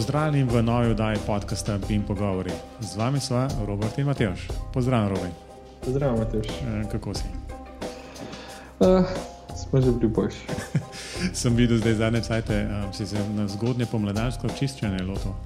Pozdravljen 0.00 0.48
v 0.48 0.62
novi 0.62 0.90
oddaji 0.90 1.18
podcasta 1.26 1.78
Bim 1.88 2.02
Pogovori. 2.02 2.50
Z 2.80 2.96
vami 2.96 3.20
smo 3.20 3.48
Robert 3.66 3.98
in 3.98 4.06
Mateoš. 4.06 4.48
Pozdravljen, 4.72 5.08
Robert. 5.08 5.32
Zdravo, 5.86 6.16
Mateoš. 6.16 6.46
Kako 6.92 7.14
si? 7.14 7.24
Uh, 8.80 9.04
smo 9.56 9.80
že 9.80 9.92
bili 9.92 10.08
boljši. 10.08 10.38
Sem 11.40 11.56
videl 11.56 11.76
zdaj 11.78 11.94
zadnje 11.94 12.20
čase, 12.20 12.64
um, 12.64 12.92
si 12.92 13.06
se 13.06 13.16
na 13.36 13.48
zgodnje 13.48 13.86
pomladansko 13.86 14.48
čiščenje 14.58 15.02
lotil. 15.04 15.36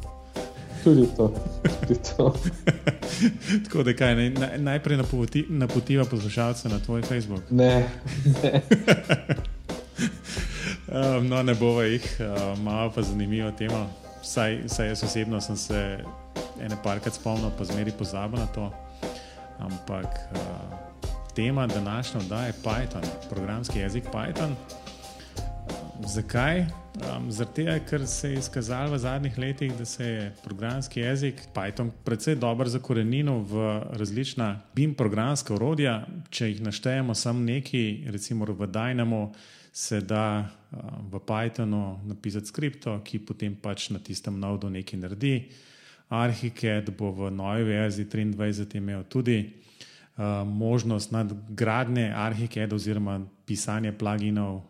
Tudi 0.85 1.09
to. 1.17 1.35
Tudi 1.81 1.99
to. 2.17 2.35
Tako 3.65 3.83
da 3.83 3.97
kaj, 3.97 4.15
naj, 4.15 4.59
najprej 4.59 4.97
napoti, 4.97 5.45
napotiva 5.49 6.05
poslušalce 6.05 6.69
na 6.69 6.79
tvoj 6.79 7.03
Facebook. 7.03 7.43
Ne, 7.51 7.89
ne. 8.43 8.63
Um, 10.95 11.27
no, 11.27 11.43
ne 11.43 11.55
bova 11.55 11.85
jih, 11.85 12.21
uh, 12.21 12.59
malo 12.63 12.93
pa 12.95 13.03
zanimivo 13.03 13.51
tema. 13.51 13.87
Vsaj, 14.25 14.63
vsaj 14.65 14.89
jaz 14.89 15.03
osebno 15.05 15.41
sem 15.41 15.57
se 15.57 15.81
ene 16.61 16.77
parkrat 16.83 17.15
spomnil, 17.15 17.51
pa 17.59 17.65
zmeri 17.65 17.93
pozabil 17.93 18.41
na 18.41 18.47
to. 18.47 18.71
Ampak 19.61 20.09
uh, 20.33 20.41
tema 21.37 21.67
današnja 21.67 22.21
oddaja 22.21 22.47
je 22.47 22.53
Python, 22.65 23.05
programski 23.31 23.79
jezik 23.79 24.05
Python. 24.13 24.55
Zakaj? 26.07 26.65
Um, 26.95 27.31
Zato, 27.31 27.63
ker 27.91 28.07
se 28.07 28.29
je 28.31 28.39
izkazalo 28.39 28.95
v 28.95 28.99
zadnjih 28.99 29.39
letih, 29.39 29.73
da 29.79 29.85
se 29.85 30.07
je 30.07 30.35
programski 30.45 31.01
jezik 31.01 31.43
Python 31.55 31.91
precej 32.05 32.37
dobro 32.37 32.69
zakorenil 32.69 33.33
v 33.43 33.83
različna 33.91 34.61
BIM 34.75 34.95
programska 34.95 35.55
orodja. 35.55 36.07
Če 36.31 36.49
jih 36.49 36.63
naštejemo 36.63 37.15
samo 37.15 37.43
neki, 37.43 38.07
recimo 38.07 38.45
v 38.45 38.67
Dynamo, 38.67 39.33
se 39.73 40.01
da 40.01 40.47
uh, 40.47 40.79
v 41.11 41.19
Pythonu 41.19 41.99
napisati 42.07 42.47
skripto, 42.47 43.01
ki 43.05 43.19
potem 43.19 43.57
pač 43.57 43.91
na 43.91 43.99
tistem 43.99 44.39
nodu 44.39 44.71
nekaj 44.71 45.01
naredi. 45.01 45.51
Arhicad 46.09 46.95
bo 46.95 47.11
v 47.11 47.31
novi 47.31 47.65
verziji 47.75 48.07
23 48.07 48.77
imel 48.79 49.03
tudi 49.11 49.51
uh, 49.51 50.47
možnost 50.47 51.11
nadgradnje 51.11 52.13
Arhicad 52.15 52.73
oziroma 52.73 53.19
pisanje 53.47 53.93
pluginov 53.93 54.55
uh, 54.57 54.65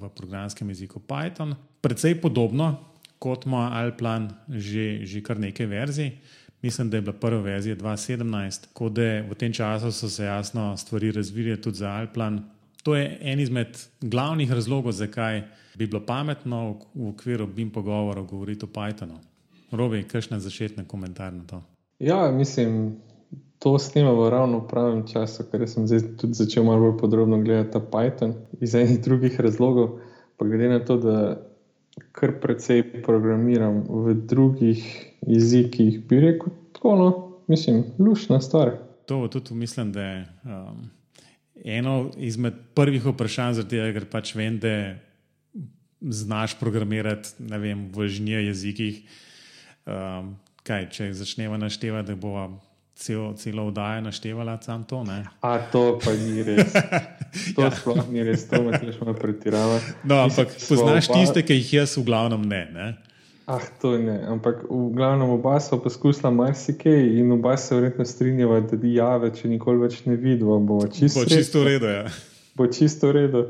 v 0.00 0.10
programskem 0.14 0.68
jeziku 0.68 1.00
Python. 1.00 1.54
Predvsej 1.80 2.20
podobno 2.20 2.88
kot 3.18 3.46
ima 3.46 3.70
Alplan 3.74 4.30
že, 4.48 5.06
že 5.06 5.22
kar 5.22 5.38
nekaj 5.38 5.66
verzij. 5.66 6.10
Mislim, 6.62 6.90
da 6.90 6.96
je 6.96 7.02
bila 7.02 7.12
prva 7.12 7.40
verzija 7.40 7.76
2017, 7.76 8.66
tako 8.66 8.88
da 8.88 9.22
v 9.22 9.34
tem 9.38 9.52
času 9.52 9.92
so 9.92 10.08
se 10.10 10.24
jasno 10.24 10.76
stvari 10.76 11.12
razvile 11.12 11.56
tudi 11.60 11.76
za 11.76 11.90
Alplan. 11.90 12.42
To 12.82 12.96
je 12.96 13.18
en 13.20 13.40
izmed 13.40 13.78
glavnih 14.00 14.52
razlogov, 14.52 14.92
zakaj 14.92 15.42
bi 15.74 15.86
bilo 15.86 16.02
pametno 16.06 16.78
v 16.94 17.08
okviru 17.08 17.46
BIM 17.46 17.70
pogovorov 17.70 18.26
govoriti 18.26 18.64
o 18.64 18.68
Pythonu. 18.68 19.18
Robi, 19.70 20.02
kakšen 20.02 20.40
začetni 20.40 20.84
komentar 20.84 21.32
na 21.32 21.44
to? 21.44 21.62
Ja, 21.98 22.30
mislim, 22.32 22.96
to 23.58 23.78
snimamo 23.78 24.30
ravno 24.30 24.60
v 24.60 24.68
pravem 24.70 25.06
času, 25.06 25.44
ker 25.50 25.66
sem 25.68 25.86
zdaj 25.90 26.16
tudi 26.20 26.38
začel 26.38 26.64
malo 26.64 26.88
bolj 26.88 26.98
podrobno 27.00 27.40
gledati 27.42 27.72
ta 27.74 27.80
Python 27.82 28.34
iz 28.60 28.74
enih 28.74 29.00
drugih 29.02 29.40
razlogov. 29.40 29.98
Pa 30.38 30.46
glede 30.46 30.68
na 30.68 30.78
to, 30.84 30.96
da 30.96 31.16
kar 32.14 32.36
precej 32.40 33.02
programiram 33.02 33.82
v 33.88 34.14
drugih 34.14 34.84
jezikih, 35.26 35.98
bi 36.06 36.20
rekel, 36.22 36.54
tako, 36.72 36.94
no, 36.96 37.08
mislim, 37.50 37.82
lušna 37.98 38.40
stvar. 38.40 38.76
To 39.06 39.26
tudi 39.28 39.54
mislim, 39.54 39.92
da 39.92 40.02
je. 40.02 40.26
Um 40.44 40.98
eno 41.64 42.10
izmed 42.16 42.54
prvih 42.74 43.06
vprašanj, 43.06 43.52
zato 43.62 43.82
ker 43.94 44.06
pač 44.10 44.34
vem, 44.34 44.58
da 44.58 44.94
znaš 46.00 46.58
programirati 46.60 47.34
vem, 47.38 47.88
v 47.94 48.08
žnje 48.08 48.44
jezikih. 48.48 49.00
Um, 49.88 50.36
kaj, 50.68 50.90
če 50.92 51.12
začnemo 51.16 51.56
naštevati, 51.56 52.12
da 52.12 52.16
bo 52.16 52.34
cel, 52.98 53.34
celo 53.38 53.68
vdajo 53.70 54.00
naštevala, 54.00 54.58
sam 54.62 54.84
to. 54.84 55.04
Ne? 55.04 55.24
A 55.40 55.58
to 55.72 55.98
pa 56.04 56.12
ni 56.12 56.42
res. 56.42 56.74
To 57.28 57.60
ja. 57.60 57.68
sploh 57.70 58.08
ni 58.08 58.22
res, 58.24 58.46
to 58.48 58.56
me 58.64 58.72
še 58.72 59.04
malo 59.04 59.12
pretirava. 59.12 59.76
No, 60.08 60.16
ampak 60.24 60.48
poznaš 60.64 61.10
tiste, 61.12 61.42
ki 61.44 61.58
jih 61.58 61.72
jaz 61.82 61.98
v 62.00 62.06
glavnem 62.08 62.46
ne. 62.48 62.62
ne? 62.72 62.86
Ah, 63.44 63.60
to 63.82 63.92
ne, 64.00 64.16
ampak 64.32 64.64
v 64.64 64.96
glavnem 64.96 65.28
oba 65.36 65.58
smo 65.60 65.76
poskusila 65.84 66.32
marsikaj 66.32 66.96
in 67.20 67.28
oba 67.36 67.52
se 67.60 67.76
verjetno 67.76 68.08
strinjava, 68.08 68.62
da 68.64 68.80
bi 68.80 68.94
jave, 68.96 69.28
če 69.36 69.52
nikoli 69.52 69.84
več 69.84 70.00
ne 70.08 70.16
vidimo, 70.16 70.56
bo 70.64 70.80
čisto, 70.88 71.20
bo 71.20 71.28
čisto 71.28 71.60
v 71.60 71.68
redu. 71.68 71.92
Ja. 71.92 72.04
Bo 72.56 72.72
čisto 72.72 73.12
v 73.12 73.16
redu. 73.20 73.44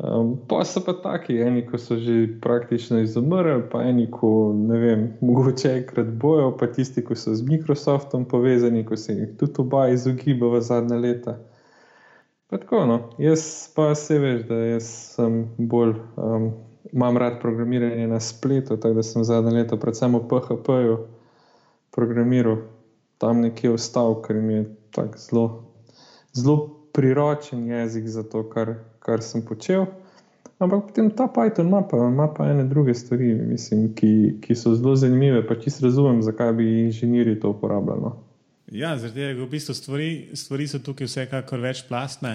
Um, 0.00 0.38
pa 0.48 0.64
so 0.64 0.80
pa 0.80 0.94
taki, 0.96 1.36
eni, 1.44 1.60
ko 1.66 1.78
so 1.78 1.98
že 2.00 2.40
praktično 2.40 3.02
izumrli, 3.04 3.66
pa 3.72 3.82
eni, 3.84 4.06
ko 4.10 4.52
ne 4.56 4.78
vem, 4.80 5.02
mogoče 5.26 5.74
enkrat 5.82 6.08
bojo, 6.22 6.54
pa 6.56 6.70
tisti, 6.72 7.04
ki 7.04 7.16
so 7.16 7.34
z 7.36 7.44
Microsoftom 7.44 8.24
povezani, 8.24 8.84
ko 8.84 8.96
se 8.96 9.18
jih 9.18 9.36
tudi 9.36 9.60
oba 9.60 9.88
izogiba 9.92 10.48
v 10.48 10.62
zadnje 10.64 10.96
leta. 10.96 11.36
Pa 12.48 12.58
tako, 12.58 12.86
no. 12.86 12.98
Jaz 13.20 13.68
pa 13.76 13.92
se 13.94 14.18
veš, 14.18 14.48
da 14.48 14.80
sem 14.80 15.44
bolj. 15.58 15.94
Um, 16.16 16.50
imam 16.92 17.16
rad 17.20 17.40
programiranje 17.40 18.08
na 18.08 18.20
spletu, 18.20 18.76
tako 18.76 18.94
da 18.94 19.02
sem 19.02 19.24
zadnje 19.24 19.52
leto, 19.52 19.76
predvsem 19.76 20.16
v 20.16 20.24
PHP-ju, 20.28 20.98
programiral 21.90 22.56
tam 23.18 23.44
nekje 23.44 23.76
vstal, 23.76 24.22
ker 24.24 24.40
mi 24.40 24.54
je 24.54 24.64
tako 24.96 25.18
zelo, 25.18 25.46
zelo 26.32 26.79
priročen 26.92 27.66
jezik 27.66 28.08
za 28.08 28.22
to, 28.22 28.44
kar, 28.50 28.74
kar 28.98 29.22
sem 29.22 29.44
počel. 29.46 29.86
Ampak 30.60 30.90
potem 30.90 31.10
ta 31.10 31.24
Python 31.24 31.66
ima 31.66 31.80
pa, 31.82 31.96
ima 31.96 32.28
pa 32.34 32.50
ene 32.50 32.64
druge 32.64 32.94
stvari, 32.94 33.34
mislim, 33.34 33.94
ki, 33.94 34.40
ki 34.40 34.54
so 34.54 34.74
zelo 34.74 34.96
zanimive, 34.96 35.46
pa 35.46 35.56
čisto 35.56 35.86
razumem, 35.86 36.22
zakaj 36.22 36.52
bi 36.52 36.66
inženirji 36.80 37.40
to 37.40 37.50
uporabljali. 37.50 38.00
No. 38.00 38.16
Ja, 38.70 38.92
zaradi 38.98 39.20
tega, 39.20 39.42
v 39.42 39.48
bistvu 39.50 39.74
stvari, 39.74 40.10
stvari 40.36 40.68
so 40.68 40.78
tukaj 40.78 41.08
vsekakor 41.08 41.60
večplastne. 41.60 42.34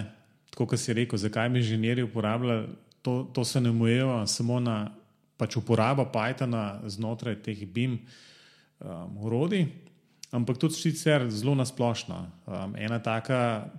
Tako 0.49 0.65
kot 0.73 0.81
si 0.81 0.93
rekel, 0.93 1.19
zakaj 1.21 1.49
bi 1.49 1.61
inženirji 1.61 2.03
uporabljali 2.03 2.67
to, 3.05 3.27
to 3.33 3.45
se 3.45 3.61
ne 3.61 3.69
omejuje 3.69 4.27
samo 4.27 4.59
na 4.59 4.91
pač 5.37 5.57
uporabo 5.57 6.07
Pythona 6.09 6.81
znotraj 6.89 7.37
teh 7.43 7.65
BIM 7.67 7.99
um, 8.79 9.17
urodij, 9.21 9.67
ampak 10.31 10.57
tudi 10.57 10.73
sicer 10.73 11.29
zelo 11.29 11.55
nasplošno. 11.55 12.25
Um, 12.47 12.75
ena 12.75 12.99
taka 12.99 13.69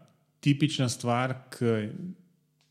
tipična 0.47 0.87
stvar, 0.89 1.35
ki 1.51 1.91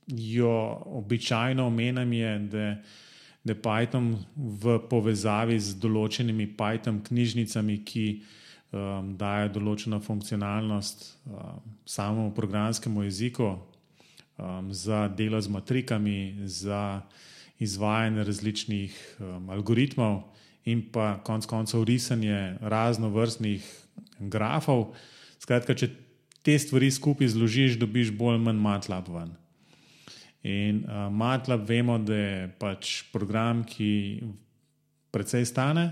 jo 0.08 0.82
običajno 0.86 1.68
omenjam, 1.68 2.14
je, 2.14 2.40
da, 2.40 2.68
je 3.44 3.56
Python 3.62 4.16
v 4.36 4.80
povezavi 4.90 5.60
z 5.60 5.76
določenimi 5.82 6.48
Python 6.58 7.02
knjižnicami, 7.04 7.78
ki 7.86 8.06
um, 8.16 9.12
dajo 9.20 9.52
določeno 9.58 10.00
funkcionalnost 10.02 11.06
um, 11.28 11.60
samemu 11.86 12.32
programskemu 12.38 13.06
jeziku, 13.10 13.52
um, 14.38 14.72
za 14.74 15.08
delo 15.10 15.42
z 15.42 15.52
matrikami, 15.52 16.48
za 16.48 17.02
izvajanje 17.60 18.24
različnih 18.28 18.96
um, 19.20 19.52
algoritmov 19.54 20.24
in 20.66 20.82
pa 20.92 21.20
konec 21.24 21.46
koncev 21.46 21.86
risanje 21.86 22.58
raznovrstnih 22.62 23.68
grafov. 24.32 24.96
Skratka, 25.40 25.76
če 25.78 25.92
te 26.46 26.60
stvari 26.60 26.92
skupaj 26.92 27.34
zložiš, 27.34 27.80
dobiš 27.82 28.14
bolj 28.14 28.38
ali 28.38 28.44
manj 28.46 28.62
matlab 28.62 29.10
ven. 29.10 29.34
In 30.46 30.84
uh, 30.86 31.08
matlab 31.10 31.66
vemo, 31.66 31.98
da 31.98 32.16
je 32.16 32.50
pač 32.62 33.00
program, 33.14 33.64
ki 33.66 34.22
precej 35.10 35.48
stane. 35.50 35.90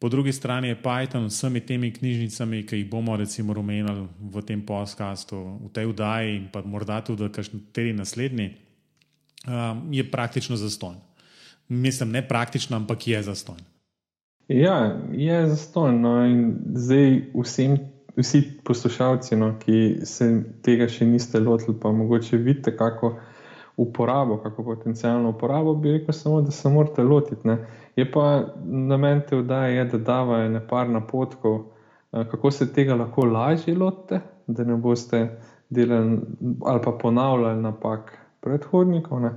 Po 0.00 0.08
drugi 0.08 0.32
strani 0.32 0.68
je 0.68 0.82
Python 0.82 1.30
s 1.30 1.38
vsemi 1.38 1.60
temi 1.60 1.92
knjižnicami, 1.92 2.62
ki 2.66 2.76
jih 2.76 2.90
bomo 2.90 3.16
recimo 3.16 3.52
omenili 3.56 4.08
v 4.20 4.42
tem 4.44 4.60
podkastu, 4.64 5.36
v 5.64 5.72
tej 5.72 5.92
vdaji 5.92 6.36
in 6.36 6.46
pa 6.52 6.62
morda 6.64 7.00
tudi 7.04 7.28
kateri 7.28 7.92
naslednji, 7.92 8.50
um, 9.48 9.84
je 9.92 10.04
praktično 10.10 10.56
zaston. 10.56 10.96
Mislim, 11.68 12.10
ne 12.10 12.24
praktično, 12.28 12.76
ampak 12.76 13.06
je 13.08 13.22
zaston. 13.22 13.60
Ja, 14.48 15.00
je 15.12 15.46
zaston. 15.48 16.00
No, 16.00 16.16
in 16.26 16.56
zdaj 16.74 17.30
vsem, 17.36 17.76
vsi 18.16 18.42
poslušalci, 18.64 19.36
no, 19.36 19.52
ki 19.60 20.00
se 20.04 20.28
tega 20.64 20.88
še 20.88 21.06
niste 21.06 21.40
lotili, 21.40 21.76
pa 21.80 21.92
mogoče 21.92 22.36
vidite, 22.36 22.76
kako 22.76 23.14
uporabo, 23.80 24.36
kako 24.42 24.64
potencijalno 24.64 25.30
uporabo, 25.30 25.74
bi 25.74 25.92
rekel 25.92 26.14
samo, 26.14 26.40
da 26.42 26.50
se 26.50 26.68
morate 26.68 27.02
lotiti. 27.02 27.48
Ne. 27.48 27.58
Je 27.96 28.04
pa 28.12 28.44
namen 28.64 29.22
te 29.28 29.36
vdaje, 29.36 29.84
da 29.84 29.98
dava 29.98 30.42
nekaj 30.48 30.88
napotkov, 30.88 31.60
eh, 32.12 32.24
kako 32.30 32.50
se 32.50 32.72
tega 32.72 32.94
lahko 32.94 33.24
lažje 33.24 33.74
lotite, 33.74 34.20
da 34.46 34.64
ne 34.64 34.76
boste 34.76 35.28
delali 35.70 36.18
ali 36.66 36.80
pa 36.84 36.92
ponavljali 36.92 37.62
napak 37.62 38.18
predhodnikov. 38.40 39.20
Ne? 39.22 39.30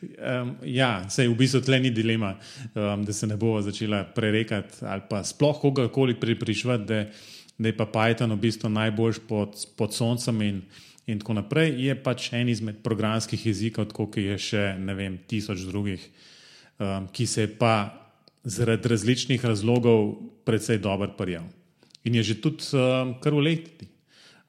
Um, 0.00 0.56
ja, 0.62 1.08
se 1.08 1.28
v 1.28 1.34
bistvu 1.38 1.60
tle 1.62 1.78
ni 1.80 1.90
dilema, 1.94 2.34
um, 2.74 3.04
da 3.06 3.12
se 3.12 3.26
ne 3.26 3.36
bo 3.36 3.60
začela 3.62 4.02
prerekati 4.14 4.82
ali 4.82 5.02
pa 5.10 5.22
sploh 5.24 5.60
kogarkoli 5.60 6.20
pripričvati, 6.20 6.84
da, 6.84 7.04
da 7.60 7.68
je 7.68 7.76
pa 7.76 7.84
Python 7.84 8.32
v 8.32 8.40
bistvu 8.40 8.72
najboljši 8.72 9.22
pod, 9.28 9.60
pod 9.76 9.92
soncem 9.92 10.40
in, 10.42 10.62
in 11.04 11.20
tako 11.20 11.36
naprej. 11.36 11.74
Je 11.76 11.94
pač 12.00 12.32
en 12.32 12.48
izmed 12.48 12.80
programskih 12.80 13.46
jezikov, 13.46 13.90
tako 13.92 14.08
kot 14.08 14.24
je 14.24 14.38
še 14.40 14.64
ne 14.80 14.96
vem, 14.96 15.20
tisoč 15.28 15.68
drugih 15.68 16.08
um, 16.80 17.08
ki 17.12 17.26
se 17.26 17.46
pa 17.58 17.92
zaradi 18.44 18.88
različnih 18.88 19.44
razlogov 19.44 20.14
precej 20.44 20.78
dober 20.78 21.12
prijel. 21.16 21.44
In 22.04 22.14
je 22.14 22.22
že 22.22 22.40
tudi 22.40 22.64
um, 22.72 23.14
kar 23.20 23.34
v 23.34 23.44
leti. 23.44 23.88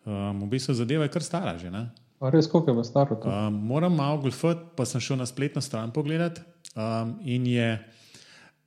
Um, 0.05 0.47
v 0.47 0.55
bistvu 0.55 0.73
zadeva 0.73 1.03
je 1.05 1.13
kar 1.13 1.23
stara 1.23 1.57
že. 1.57 1.69
Ne? 1.69 1.91
Res, 2.21 2.47
koliko 2.47 2.77
je 2.77 2.85
staro? 2.85 3.17
Um, 3.25 3.53
moram 3.67 3.95
malo 3.95 4.21
golfati, 4.21 4.71
pa 4.77 4.85
sem 4.85 5.01
šel 5.01 5.17
na 5.17 5.25
spletno 5.25 5.61
stran 5.61 5.91
pogledat. 5.91 6.39
Um, 6.75 7.17
in 7.25 7.45
je 7.49 7.69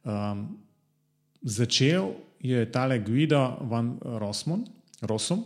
um, 0.04 0.58
začel, 1.42 2.12
je 2.44 2.66
tale 2.70 2.98
Guido 3.00 3.40
van 3.70 3.94
Rosmon, 4.20 4.66
Rosom, 5.08 5.40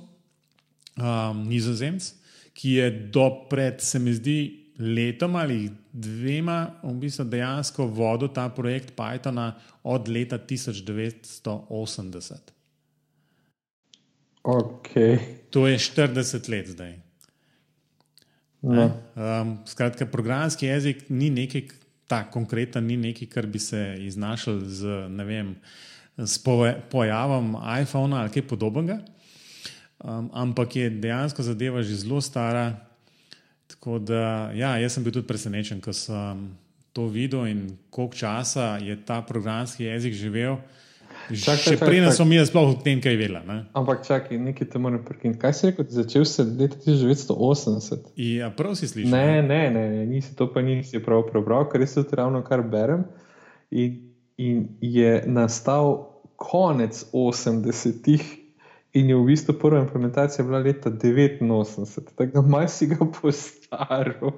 um, 0.99 1.45
nizozemc, 1.47 2.11
ki 2.59 2.73
je 2.81 2.91
do 3.15 3.29
pred, 3.51 3.79
se 3.83 3.99
mi 4.03 4.15
zdi, 4.15 4.39
letom 4.79 5.37
ali 5.39 5.71
dvema 5.93 6.81
v 6.83 6.93
bistvu 7.03 7.25
dejansko 7.31 7.87
vodil 7.91 8.29
ta 8.35 8.49
projekt 8.55 8.95
Pythona 8.99 9.53
od 9.83 10.09
leta 10.09 10.39
1980. 10.39 12.53
Okay. 14.43 15.19
To 15.51 15.67
je 15.67 15.79
40 15.79 16.51
let 16.51 16.67
zdaj. 16.67 16.99
No. 18.63 18.91
Um, 19.15 19.59
skratka, 19.67 20.07
programski 20.07 20.67
jezik 20.67 21.11
ni 21.11 21.31
nekaj, 21.31 21.69
ta 22.09 22.31
konkreten, 22.31 22.87
ni 22.87 22.97
nekaj, 22.97 23.29
kar 23.31 23.47
bi 23.47 23.59
se 23.63 23.97
iznašel 24.03 24.61
z, 24.67 25.07
vem, 25.27 25.55
z 26.19 26.43
pojavom 26.91 27.57
iPhona 27.83 28.25
ali 28.25 28.35
kaj 28.35 28.47
podobnega. 28.51 28.99
Um, 29.99 30.31
ampak 30.35 30.77
je 30.77 30.91
dejansko 30.91 31.43
zadeva 31.43 31.83
že 31.83 31.97
zelo 31.99 32.21
stara, 32.21 32.89
Tako 33.69 33.99
da, 33.99 34.51
ja, 34.55 34.77
jaz 34.79 34.97
sem 34.97 35.05
bil 35.05 35.13
tudi 35.13 35.29
presenečen, 35.29 35.81
ko 35.85 35.93
sem 35.93 36.49
to 36.97 37.07
videl 37.13 37.47
in 37.47 37.77
koliko 37.91 38.17
časa 38.17 38.79
je 38.83 38.97
ta 39.05 39.21
programski 39.23 39.85
jezik 39.85 40.17
živel. 40.17 40.57
Čak, 41.29 41.61
Še 41.61 41.77
prej 41.77 42.01
nisem 42.01 42.29
mi 42.31 42.39
sploh 42.41 42.73
o 42.73 42.77
tem 42.81 43.03
kaj 43.05 43.17
vedela. 43.21 43.43
Ne? 43.45 43.59
Ampak 43.77 44.01
čakaj, 44.07 44.39
nekaj 44.41 44.71
te 44.73 44.81
moram 44.81 45.03
prekiniti. 45.05 45.37
Kaj 45.43 45.53
si 45.53 45.69
rekel, 45.69 45.87
začel 45.93 46.25
si 46.25 46.47
leta 46.49 46.79
1980? 46.81 48.09
Ja, 48.17 48.49
prav 48.49 48.73
si 48.81 48.89
slišal. 48.89 49.13
Ne, 49.13 49.43
ne, 49.45 49.61
ne, 49.75 49.85
ne, 49.93 50.07
nisi 50.09 50.33
to 50.39 50.49
pa 50.49 50.65
nisi 50.65 51.03
prav 51.05 51.27
prebral, 51.29 51.69
ker 51.69 51.85
res 51.85 51.93
tudi 51.99 52.17
ravno 52.17 52.41
kar 52.47 52.65
berem. 52.65 53.05
In, 53.69 53.99
in 54.39 54.79
je 54.81 55.23
nastal 55.27 56.07
konec 56.39 57.05
80-ih 57.13 58.49
In 58.93 59.11
je 59.11 59.17
v 59.17 59.25
bistvu 59.29 59.53
prva 59.61 59.83
implementacija 59.85 60.45
bila 60.45 60.59
leta 60.59 60.91
89, 60.91 62.15
tako 62.17 62.33
da 62.33 62.43
malo 62.43 62.69
si 62.69 62.87
ga 62.87 62.97
postaral. 63.23 64.33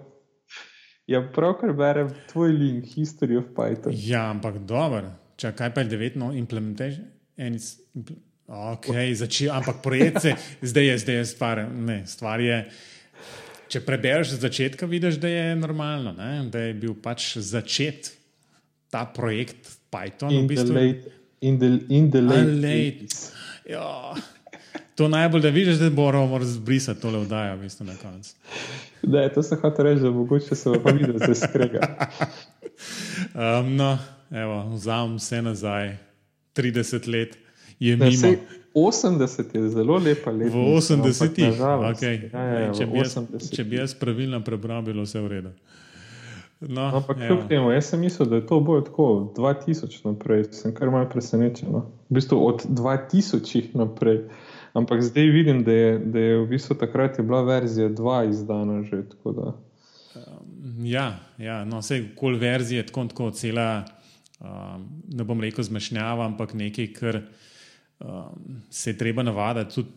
Ja, 1.07 1.23
pravkar 1.35 1.73
berem 1.73 2.11
tvoj 2.33 2.53
link, 2.53 2.85
History 2.97 3.39
of 3.39 3.45
Python. 3.57 3.95
Ja, 3.95 4.31
ampak 4.31 4.59
dobro. 4.67 5.15
Če 5.37 5.55
kaj 5.57 5.73
pa 5.75 5.85
je 5.85 5.91
9 5.95 6.19
implementation? 6.39 7.07
Impl 7.41 8.19
ok, 8.51 8.91
začel, 9.15 9.53
ampak 9.55 9.79
projekt 9.83 10.23
se, 10.23 10.35
zdaj 10.63 10.87
je, 10.87 10.99
zdaj 10.99 11.17
je 11.17 11.27
stvar. 11.31 11.63
Ne, 11.71 12.03
stvar 12.07 12.43
je, 12.43 12.65
če 13.71 13.81
prebereš 13.87 14.35
od 14.35 14.45
začetka, 14.45 14.91
vidiš, 14.91 15.21
da 15.23 15.31
je 15.31 15.57
normalno, 15.57 16.13
ne? 16.19 16.49
da 16.51 16.67
je 16.67 16.75
bil 16.75 16.97
pač 16.99 17.37
začet 17.39 18.11
ta 18.91 19.07
projekt 19.07 19.80
Python. 19.91 20.33
In 20.33 20.45
v 20.45 20.49
bistvu. 20.49 20.67
the 20.67 20.81
late, 20.81 21.13
in 21.41 21.59
the, 21.59 21.67
in 21.89 22.11
the 22.11 22.21
late, 22.21 22.55
late. 22.61 23.07
Ja. 23.69 24.15
To 24.95 25.09
najbolj, 25.09 25.43
da 25.43 25.49
vidiš, 25.49 25.77
da 25.77 25.91
moramo 25.91 26.45
zbrisati 26.45 27.01
tole 27.01 27.19
vdajo, 27.19 27.57
mislim, 27.57 27.89
na 27.89 27.95
koncu. 28.03 28.35
Da, 29.03 29.29
to 29.29 29.43
se 29.43 29.57
hoče 29.57 29.83
reči, 29.83 30.03
da 30.03 30.11
mogoče 30.11 30.55
se 30.55 30.71
bo 30.71 30.91
videl, 30.91 31.19
da 31.19 31.35
se 31.35 31.35
skrega. 31.35 31.81
um, 33.61 33.77
no, 33.77 33.99
evo, 34.31 34.69
vzamem 34.75 35.17
vse 35.17 35.43
nazaj, 35.43 35.97
30 36.57 37.13
let 37.13 37.39
je 37.79 37.97
mimo. 37.97 38.11
Ne, 38.23 38.39
80 38.75 39.57
je 39.57 39.69
zelo 39.69 39.97
lepa 39.99 40.31
leta. 40.31 40.57
V 40.57 40.77
80-ih, 40.77 41.59
okay. 41.59 42.31
ja, 42.33 42.43
ja, 42.43 42.73
če, 42.75 42.87
če 43.57 43.65
bi 43.65 43.77
jaz 43.77 43.95
pravilno 43.95 44.41
prebral, 44.45 44.83
bilo 44.83 45.03
vse 45.03 45.21
v 45.21 45.29
redu. 45.29 45.51
No, 46.61 46.83
Ampak 46.97 47.17
kljub 47.17 47.47
temu, 47.49 47.71
jaz 47.73 47.87
sem 47.89 48.01
mislil, 48.01 48.29
da 48.29 48.37
je 48.37 48.47
to 48.47 48.59
bolj 48.61 48.83
tako 48.85 49.33
2000 49.37 50.05
naprej, 50.05 50.45
sem 50.53 50.75
kar 50.77 50.91
malce 50.93 51.13
presenečen. 51.13 51.71
No. 51.73 51.87
V 52.11 52.19
bistvu 52.19 52.37
od 52.47 52.65
2000 52.69 53.79
naprej. 53.81 54.27
Ampak 54.77 55.01
zdaj 55.03 55.31
vidim, 55.33 55.63
da 55.65 55.73
je, 55.73 55.99
da 55.99 56.19
je 56.19 56.35
v 56.43 56.49
bistvu 56.51 56.77
takrat 56.79 57.19
je 57.19 57.25
bila 57.25 57.41
verzija 57.43 57.89
2 57.89 58.29
izdana 58.31 58.83
že. 58.83 59.03
Um, 59.25 60.85
ja, 60.85 61.19
ja, 61.39 61.65
no, 61.65 61.81
vse 61.81 62.03
kol 62.17 62.37
verzije, 62.39 62.85
tako 62.87 63.07
kot 63.15 63.39
cela, 63.41 63.85
um, 64.41 64.85
ne 65.09 65.25
bom 65.25 65.41
rekel 65.41 65.65
zmešnjava, 65.65 66.27
ampak 66.29 66.53
nekaj, 66.55 66.93
kar 66.93 67.23
um, 67.99 68.61
se 68.71 68.91
je 68.91 68.99
treba 68.99 69.23
navaditi. 69.23 69.75
Tudi 69.75 69.89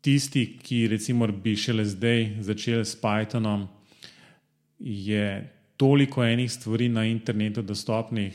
tisti, 0.00 0.44
ki 0.62 0.88
recimo 0.88 1.26
bi 1.26 1.56
šele 1.56 1.84
zdaj 1.84 2.42
začeli 2.42 2.84
s 2.84 2.98
Pythonom, 3.00 3.68
je 4.78 5.57
toliko 5.78 6.24
enih 6.24 6.50
stvari 6.52 6.88
na 6.90 7.06
internetu 7.06 7.62
dostopnih, 7.62 8.34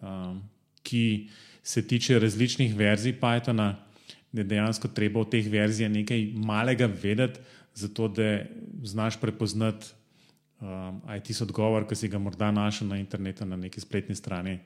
um, 0.00 0.38
ki 0.82 1.28
se 1.62 1.82
tiče 1.86 2.18
različnih 2.18 2.76
verzij 2.76 3.18
Pythona 3.20 3.74
da 4.34 4.40
je 4.40 4.50
dejansko 4.50 4.88
treba 4.90 5.22
v 5.22 5.30
teh 5.30 5.46
verzijah 5.46 5.92
nekaj 5.92 6.24
malega 6.34 6.88
vedeti, 6.90 7.40
zato 7.74 8.08
da 8.08 8.42
znaš 8.82 9.20
prepoznati 9.20 9.92
um, 10.60 10.98
IT 11.14 11.30
odgovor, 11.42 11.86
ki 11.86 11.94
si 11.94 12.10
ga 12.10 12.18
morda 12.18 12.50
našel 12.50 12.88
na 12.90 12.98
internetu, 12.98 13.46
na 13.46 13.56
neki 13.56 13.80
spletni 13.80 14.14
strani, 14.18 14.58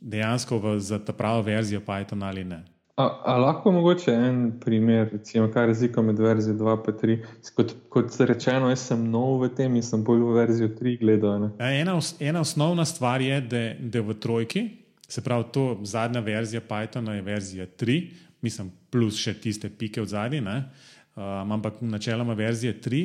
dejansko 0.00 0.58
v, 0.58 0.74
za 0.80 0.98
ta 1.00 1.12
pravo 1.16 1.42
verzijo 1.42 1.80
Python 1.80 2.24
ali 2.24 2.44
ne. 2.44 2.60
A, 2.96 3.04
a 3.24 3.36
lahko 3.40 3.70
mogoče 3.72 4.12
en 4.12 4.40
primer, 4.60 5.08
recimo, 5.12 5.46
kaj 5.50 5.62
je 5.62 5.66
razlika 5.66 6.02
med 6.02 6.18
verzijo 6.18 6.54
2 6.54 6.74
in 6.88 6.98
3? 7.00 7.16
Kot, 7.56 7.72
kot 7.88 8.18
rečeno, 8.20 8.68
jaz 8.68 8.84
sem 8.90 9.06
nov 9.10 9.40
v 9.40 9.48
tem 9.56 9.76
in 9.76 9.82
sem 9.82 10.02
bolj 10.04 10.20
v 10.20 10.34
verzijo 10.36 10.68
3 10.76 10.98
gledal. 11.00 11.48
Ja, 11.56 11.70
ena, 11.72 11.96
ena 12.20 12.44
osnovna 12.44 12.84
stvar 12.84 13.24
je, 13.24 13.40
da, 13.40 13.62
da 13.80 14.04
v 14.04 14.18
trojki, 14.20 14.66
se 15.08 15.24
pravi, 15.24 15.48
to 15.52 15.64
zadnja 15.88 16.20
verzija 16.20 16.60
Pythona 16.60 17.16
je 17.16 17.22
verzija 17.22 17.66
3, 17.80 17.98
mislim, 18.44 18.70
plus 18.90 19.16
še 19.16 19.38
tiste 19.40 19.72
pike 19.72 20.04
v 20.04 20.12
zadnji, 20.12 20.44
um, 20.44 21.56
ampak 21.56 21.80
načeloma 21.80 22.36
verzije 22.36 22.76
3. 22.76 23.04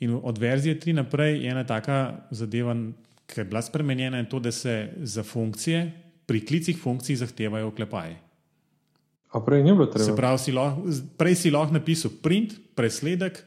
In 0.00 0.16
od 0.16 0.38
verzije 0.38 0.80
3 0.80 0.96
naprej 0.96 1.42
je 1.42 1.52
ena 1.52 1.64
taka 1.64 2.24
zadeva, 2.30 2.72
ki 3.28 3.40
je 3.40 3.44
bila 3.44 3.60
spremenjena, 3.62 4.18
in 4.18 4.32
to, 4.32 4.40
da 4.40 4.52
se 4.52 4.94
za 5.02 5.22
funkcije, 5.22 5.90
pri 6.26 6.40
klicih 6.40 6.78
funkcij 6.80 7.20
zahtevajo 7.20 7.68
oklepaje. 7.68 8.25
A 9.36 9.40
prej 9.44 9.60
ni 9.62 9.74
bilo 9.76 9.86
treba. 9.92 10.06
Se 10.06 10.16
pravi, 10.16 10.40
si 10.40 10.56
lahko, 10.56 10.96
prej 11.20 11.36
si 11.44 11.52
lahko 11.52 11.76
napisal 11.76 12.14
print, 12.24 12.56
presledek, 12.72 13.42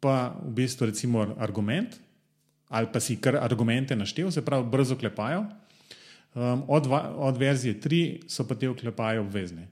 pa 0.00 0.36
v 0.36 0.52
bistvu 0.60 0.92
recimo 0.92 1.24
argument, 1.40 1.96
ali 2.68 2.88
pa 2.92 3.00
si 3.00 3.16
kar 3.16 3.40
argumente 3.40 3.96
naštel, 3.96 4.28
se 4.28 4.44
pravi, 4.44 4.68
brzo 4.68 5.00
klepajo. 5.00 5.48
Um, 6.30 6.62
od, 6.68 6.86
od 7.16 7.36
verzije 7.36 7.80
3 7.82 8.28
so 8.30 8.46
pa 8.46 8.54
te 8.54 8.68
oklepaje 8.68 9.20
obvezni. 9.20 9.66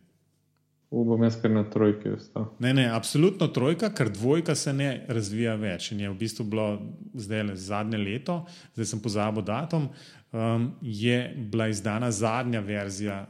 Upam, 0.90 1.22
jaz 1.22 1.36
kar 1.36 1.52
na 1.52 1.62
trojki 1.68 2.16
ostal. 2.16 2.48
Ne, 2.58 2.72
ne, 2.74 2.86
absolutno 2.90 3.46
trojka, 3.52 3.90
ker 3.94 4.08
dvojka 4.10 4.54
se 4.56 4.72
ne 4.72 5.04
razvija 5.08 5.52
več. 5.60 5.92
In 5.92 6.00
je 6.00 6.10
v 6.10 6.16
bistvu 6.16 6.46
bilo 6.48 6.68
zdaj 7.12 7.44
le 7.50 7.56
zadnje 7.60 8.00
leto, 8.00 8.38
zdaj 8.72 8.88
sem 8.88 9.02
pozabil 9.04 9.44
datum, 9.44 9.90
um, 10.32 10.70
je 10.80 11.20
bila 11.52 11.68
izdana 11.68 12.08
zadnja 12.10 12.64
verzija 12.64 13.20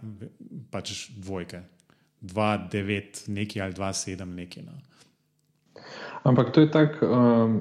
pač 0.70 1.10
dvojke. 1.18 1.64
2.9, 2.22 3.28
nekaj 3.28 3.62
ali 3.62 3.74
2.7, 3.74 4.24
nekaj. 4.24 4.62
No. 4.62 4.72
Ampak 6.22 6.52
to 6.52 6.60
je 6.60 6.70
tako. 6.70 7.06
Um 7.06 7.58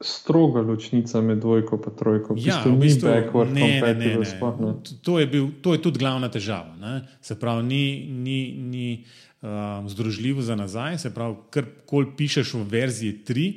stroga 0.00 0.60
ločnica 0.60 1.20
med 1.20 1.38
dvojko 1.38 1.80
in 1.80 1.96
trojko. 1.96 2.34
V 2.34 2.44
ja, 2.44 2.60
v 2.64 2.76
bistvu, 2.76 3.08
ne, 3.08 3.80
ne, 3.80 3.94
ne, 3.94 4.10
ne. 4.20 4.24
Sploh, 4.24 4.60
ne. 4.60 4.72
To, 5.02 5.18
je 5.18 5.26
bil, 5.26 5.48
to 5.64 5.72
je 5.72 5.80
tudi 5.82 5.98
glavna 5.98 6.28
težava. 6.28 6.76
Ne? 6.76 7.06
Se 7.20 7.38
pravi, 7.40 7.64
ni, 7.64 7.84
ni, 8.04 8.40
ni 8.60 8.88
um, 9.40 9.88
združljivo 9.88 10.42
za 10.42 10.56
nazaj. 10.56 10.98
Se 10.98 11.14
pravi, 11.14 11.40
kar 11.50 11.64
koli 11.88 12.12
pišeš 12.16 12.54
v 12.60 12.64
verziji 12.68 13.22
3, 13.24 13.48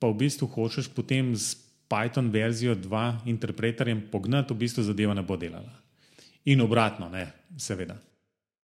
pa 0.00 0.12
v 0.12 0.20
bistvu 0.20 0.50
hočeš 0.52 0.92
potem 0.92 1.32
s 1.32 1.56
Python 1.90 2.28
verzijo 2.30 2.76
2 2.76 3.26
interpreterjem 3.32 4.04
pognati, 4.12 4.52
v 4.54 4.60
bistvu 4.60 4.84
zadeva 4.84 5.16
ne 5.16 5.24
bo 5.24 5.40
delala. 5.40 5.72
In 6.44 6.60
obratno, 6.60 7.08
ne, 7.08 7.24
seveda. 7.56 7.96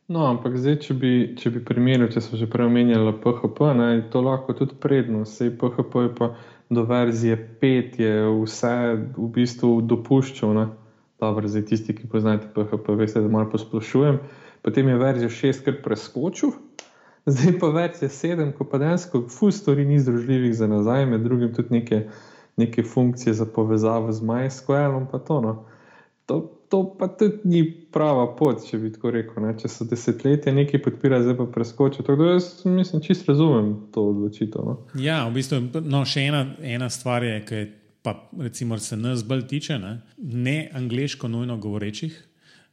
No, 0.08 0.22
ampak 0.32 0.54
zdaj, 0.56 0.78
če 0.86 0.94
bi, 0.96 1.10
če 1.36 1.52
bi 1.52 1.62
primerjal, 1.68 2.08
če 2.14 2.22
smo 2.24 2.38
že 2.40 2.48
prej 2.48 2.70
omenjali 2.70 3.12
PHP, 3.20 3.74
ne, 3.76 3.88
to 4.08 4.22
lahko 4.24 4.56
tudi 4.56 4.78
prednost. 4.80 5.36
Sej 5.36 5.52
PHP 5.60 6.04
je 6.06 6.12
pa 6.16 6.30
do 6.72 6.84
verzije 6.88 7.36
5 7.60 8.00
je 8.00 8.14
vse 8.46 8.72
v 9.18 9.28
bistvu 9.36 9.82
dopuščal. 9.84 10.62
Dobro, 11.20 11.52
zdaj 11.52 11.66
tisti, 11.68 11.96
ki 11.98 12.08
poznate 12.08 12.48
PHP, 12.56 12.96
veste, 12.96 13.20
da 13.20 13.28
malo 13.28 13.50
posplošujem. 13.52 14.22
Potem 14.64 14.88
je 14.88 14.96
verzija 15.02 15.30
6 15.30 15.66
kar 15.66 15.82
preskočil, 15.84 16.56
zdaj 17.28 17.58
pa 17.60 17.72
verzija 17.76 18.08
7, 18.08 18.54
ko 18.56 18.64
pa 18.64 18.80
dejansko 18.80 19.26
full 19.28 19.52
story 19.52 19.84
ni 19.88 20.00
združljivih 20.00 20.56
za 20.56 20.72
nazaj, 20.72 21.04
med 21.06 21.28
drugim 21.28 21.52
tudi 21.56 21.82
neke, 21.82 22.06
neke 22.56 22.84
funkcije 22.84 23.36
za 23.36 23.44
povezavo 23.46 24.16
z 24.16 24.24
MySQL-om. 24.24 25.12
To, 25.12 25.42
no. 25.44 25.54
to, 26.26 26.57
to 26.70 26.96
pa 27.00 27.08
tudi 27.08 27.38
ni 27.44 27.62
prava 27.92 28.28
pot, 28.36 28.62
če 28.70 28.78
bi 28.82 28.92
tako 28.92 29.12
rekel. 29.16 29.44
Ne? 29.46 29.54
Če 29.60 29.70
so 29.72 29.88
desetletja 29.88 30.54
nekaj 30.56 30.82
podpira, 30.84 31.22
zdaj 31.24 31.38
pa 31.40 31.48
preskočijo. 31.56 32.06
Tako 32.08 32.24
da 32.24 32.36
jaz 32.36 32.50
mislim, 32.66 33.04
čist 33.06 33.30
razumem 33.30 33.74
to 33.96 34.10
odločitev. 34.12 34.66
No? 34.68 34.78
Ja, 35.00 35.24
v 35.28 35.38
bistvu, 35.40 35.62
no, 35.86 36.04
še 36.08 36.28
ena, 36.28 36.44
ena 36.60 36.90
stvar 36.94 37.26
je, 37.28 37.40
ki 37.48 37.62
pa 38.04 38.16
recimo 38.40 38.78
se 38.80 38.98
nas 38.98 39.24
bolj 39.28 39.48
tiče, 39.48 39.80
ne, 39.84 39.94
ne 40.18 40.58
angliško 40.76 41.28
nujno 41.28 41.58
govorečih, 41.58 42.20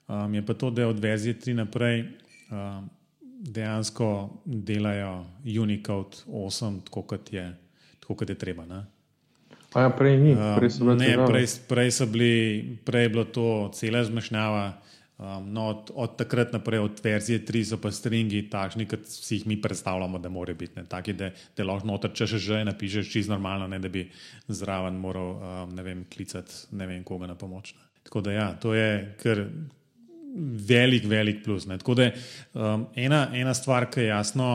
um, 0.07 0.35
je 0.35 0.45
pa 0.47 0.55
to, 0.55 0.71
da 0.71 0.89
od 0.89 1.01
verzije 1.03 1.39
3 1.43 1.57
naprej 1.59 2.05
um, 2.05 2.91
dejansko 3.45 4.09
delajo 4.45 5.25
Unicode 5.63 6.23
8, 6.27 6.85
tako 6.87 7.03
kot 7.03 7.33
je, 7.33 7.49
tako 8.01 8.15
kot 8.15 8.31
je 8.31 8.39
treba. 8.39 8.67
Ne. 8.67 8.85
Ja, 9.75 9.91
prej 9.91 10.17
ni, 10.23 10.35
prej 10.35 10.71
so 10.71 10.87
bili 10.87 10.97
ne, 11.03 11.13
prej, 11.27 11.47
prej, 11.69 11.91
so 11.91 12.07
bili, 12.07 12.33
prej 12.87 13.09
je 13.09 13.13
bilo 13.15 13.25
to 13.25 13.47
cela 13.75 14.05
zmešnjava. 14.07 14.65
Um, 15.15 15.45
no, 15.55 15.69
od, 15.71 15.91
od 15.95 16.17
takrat 16.19 16.51
naprej, 16.53 16.81
od 16.83 16.99
verzije 17.03 17.45
3, 17.47 17.61
so 17.69 17.77
pa 17.79 17.93
stringi 17.95 18.49
takšni, 18.51 18.87
kot 18.91 19.07
si 19.07 19.37
jih 19.37 19.45
mi 19.47 19.57
predstavljamo, 19.63 20.19
da 20.19 20.29
morajo 20.29 20.59
biti. 20.59 20.83
Taki, 20.91 21.15
da 21.15 21.29
te 21.31 21.65
lahko 21.65 21.87
noter, 21.87 22.11
če 22.11 22.27
še 22.33 22.41
že 22.43 22.65
napišeš, 22.67 23.13
čisto 23.13 23.33
normalno, 23.33 23.69
ne, 23.71 23.79
da 23.79 23.89
bi 23.89 24.03
zraven 24.51 24.99
moral 24.99 25.31
um, 25.37 25.77
ne 25.77 25.87
vem, 25.87 26.03
klicati 26.11 26.75
ne 26.75 26.91
vem 26.91 27.07
koga 27.07 27.31
na 27.31 27.39
pomoč. 27.39 27.77
Ne. 27.79 27.87
Tako 28.05 28.25
da 28.27 28.35
ja, 28.35 28.49
to 28.59 28.75
je 28.75 28.89
kar 29.23 29.45
velik, 30.69 31.07
velik 31.07 31.45
plus. 31.45 31.67
Ne. 31.71 31.79
Tako 31.79 31.95
da 31.95 32.11
um, 32.11 32.89
ena, 32.99 33.29
ena 33.35 33.55
stvar, 33.55 33.87
ki 33.91 34.01
je 34.01 34.11
jasno 34.11 34.51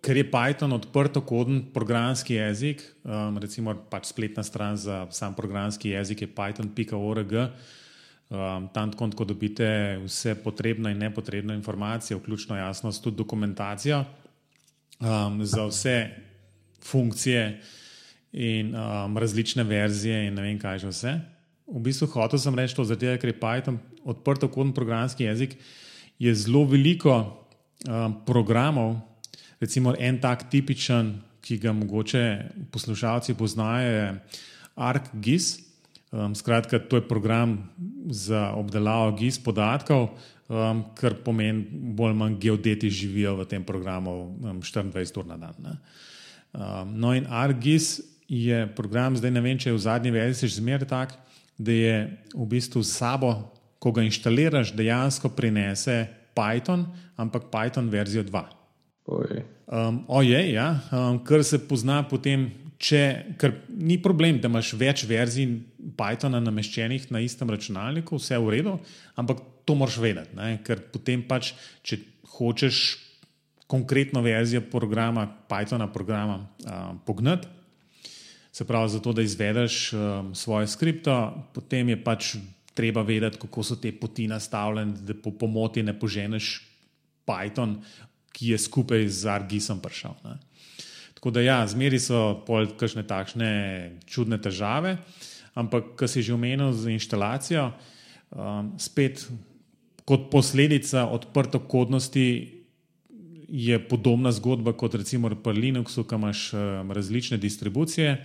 ker 0.00 0.16
je 0.16 0.24
Python 0.30 0.72
odprto 0.72 1.20
koden 1.20 1.62
programski 1.72 2.34
jezik, 2.34 2.82
um, 3.04 3.36
recimo 3.38 3.74
pač 3.90 4.08
spletna 4.10 4.42
stran 4.42 4.76
za 4.76 5.06
sam 5.12 5.34
programski 5.36 5.92
jezik 5.92 6.22
je 6.22 6.28
python.org. 6.28 7.32
Um, 8.30 8.68
tam 8.70 8.92
tako 8.94 9.24
dobite 9.26 9.98
vse 10.04 10.36
potrebne 10.38 10.92
in 10.94 10.98
nepotrebne 11.02 11.54
informacije, 11.54 12.16
vključno 12.16 12.56
jasnost, 12.56 13.02
tudi 13.02 13.16
dokumentacijo 13.16 14.04
um, 15.00 15.44
za 15.44 15.66
vse 15.66 16.10
funkcije 16.84 17.60
in 18.32 18.74
um, 18.74 19.18
različne 19.18 19.64
verzije 19.66 20.28
in 20.28 20.34
ne 20.34 20.42
vem 20.42 20.58
kaj 20.58 20.78
že 20.78 20.88
vse. 20.94 21.18
V 21.66 21.82
bistvu 21.82 22.06
hotel 22.06 22.38
sem 22.38 22.54
reči 22.54 22.76
to, 22.76 22.84
zato 22.84 23.18
ker 23.18 23.28
je 23.28 23.40
Python 23.40 23.78
odprto 24.04 24.48
koden 24.48 24.72
programski 24.72 25.24
jezik, 25.24 25.58
je 26.18 26.34
zelo 26.34 26.64
veliko 26.64 27.44
um, 27.88 28.14
programov, 28.26 29.09
Recimo 29.60 29.92
en 29.98 30.16
tak 30.20 30.48
tipičen, 30.50 31.18
ki 31.44 31.58
ga 31.60 31.72
mogoče 31.72 32.22
poslušalci 32.72 33.34
poznajo, 33.34 33.90
je 33.90 34.06
ArcGIS. 34.76 35.58
Um, 36.10 36.34
skratka, 36.34 36.78
to 36.78 36.98
je 36.98 37.08
program 37.08 37.70
za 38.10 38.50
obdelavo 38.58 39.12
GIS 39.14 39.38
podatkov, 39.38 40.08
um, 40.48 40.82
kar 40.98 41.14
pomeni, 41.24 41.62
bolj 41.70 42.10
ali 42.10 42.18
manj 42.18 42.38
geodeti 42.42 42.90
živijo 42.90 43.36
v 43.38 43.46
tem 43.46 43.64
programu 43.64 44.34
um, 44.42 44.58
24 44.58 45.20
ur 45.20 45.28
na 45.28 45.36
dan. 45.36 45.54
Um, 45.70 46.96
no, 46.98 47.14
in 47.14 47.30
ArcGIS 47.30 48.00
je 48.26 48.66
program, 48.74 49.14
zdaj 49.16 49.30
ne 49.30 49.40
vem, 49.44 49.58
če 49.58 49.70
je 49.70 49.76
v 49.76 49.84
zadnji 49.86 50.10
verziji 50.10 50.50
še 50.50 50.58
zmeraj 50.58 50.90
tak, 50.90 51.14
da 51.54 51.72
je 51.72 51.96
v 52.34 52.46
bistvu 52.48 52.82
sabo, 52.82 53.36
ko 53.78 53.92
ga 53.94 54.02
inštaliraš, 54.02 54.74
dejansko 54.74 55.30
prinese 55.30 56.08
Python, 56.34 56.88
ampak 57.16 57.52
Python 57.54 57.86
verzijo 57.92 58.26
2. 58.26 58.59
Um, 59.10 60.04
Ojej, 60.08 60.52
ja, 60.54 60.80
um, 60.92 61.20
kar 61.26 61.44
se 61.46 61.60
pozna 61.62 62.00
potem, 62.06 62.48
če, 62.80 63.02
ker 63.38 63.54
ni 63.68 63.98
problem, 64.02 64.40
da 64.40 64.48
imaš 64.50 64.72
več 64.78 65.04
verzij 65.08 65.50
Pythona 65.98 66.40
nameščenih 66.42 67.10
na 67.14 67.22
istem 67.24 67.50
računalniku, 67.50 68.18
vse 68.18 68.36
je 68.36 68.42
v 68.42 68.54
redu, 68.56 68.74
ampak 69.20 69.42
to 69.68 69.76
moraš 69.78 70.00
vedeti, 70.02 70.34
ne? 70.38 70.56
ker 70.66 70.82
potem 70.92 71.22
pač, 71.26 71.52
če 71.86 72.00
hočeš 72.38 72.80
konkretno 73.70 74.22
verzijo 74.24 74.64
programa, 74.66 75.26
Pythona 75.50 75.86
programa 75.92 76.40
um, 76.40 76.98
pognati, 77.06 77.48
se 78.50 78.66
pravi, 78.66 78.90
zato 78.96 79.12
da 79.14 79.22
izvedeš 79.22 79.92
um, 79.92 80.32
svoje 80.34 80.66
skripto, 80.66 81.14
potem 81.54 81.92
je 81.92 82.00
pač 82.02 82.32
treba 82.74 83.02
vedeti, 83.06 83.38
kako 83.38 83.62
so 83.62 83.76
te 83.78 83.92
poti 83.94 84.26
nastavljene, 84.30 85.04
da 85.06 85.14
po 85.14 85.30
pomoti 85.30 85.82
ne 85.86 85.94
poženeš 85.94 86.50
Python 87.28 87.78
ki 88.32 88.54
je 88.54 88.58
skupaj 88.58 89.08
z 89.08 89.26
Argisom 89.30 89.80
prišel. 89.82 90.14
Ne. 90.24 90.38
Tako 91.14 91.30
da, 91.36 91.42
ja, 91.44 91.58
zmeri 91.68 92.00
so 92.00 92.40
kakšne 92.48 93.04
takšne 93.04 93.50
čudne 94.08 94.40
težave, 94.40 94.96
ampak, 95.52 95.92
kar 96.00 96.08
si 96.08 96.24
že 96.24 96.32
omenil 96.32 96.72
z 96.72 96.96
instalacijo, 96.96 97.70
um, 98.32 98.72
spet 98.80 99.26
kot 100.08 100.30
posledica 100.32 101.04
odprtokodnosti 101.12 102.56
je 103.50 103.76
podobna 103.82 104.32
zgodba 104.32 104.72
kot 104.72 104.94
recimo 104.94 105.28
pri 105.28 105.58
Linuxu, 105.58 106.06
ki 106.06 106.14
imaš 106.16 106.54
um, 106.54 106.88
različne 106.88 107.36
distribucije. 107.36 108.16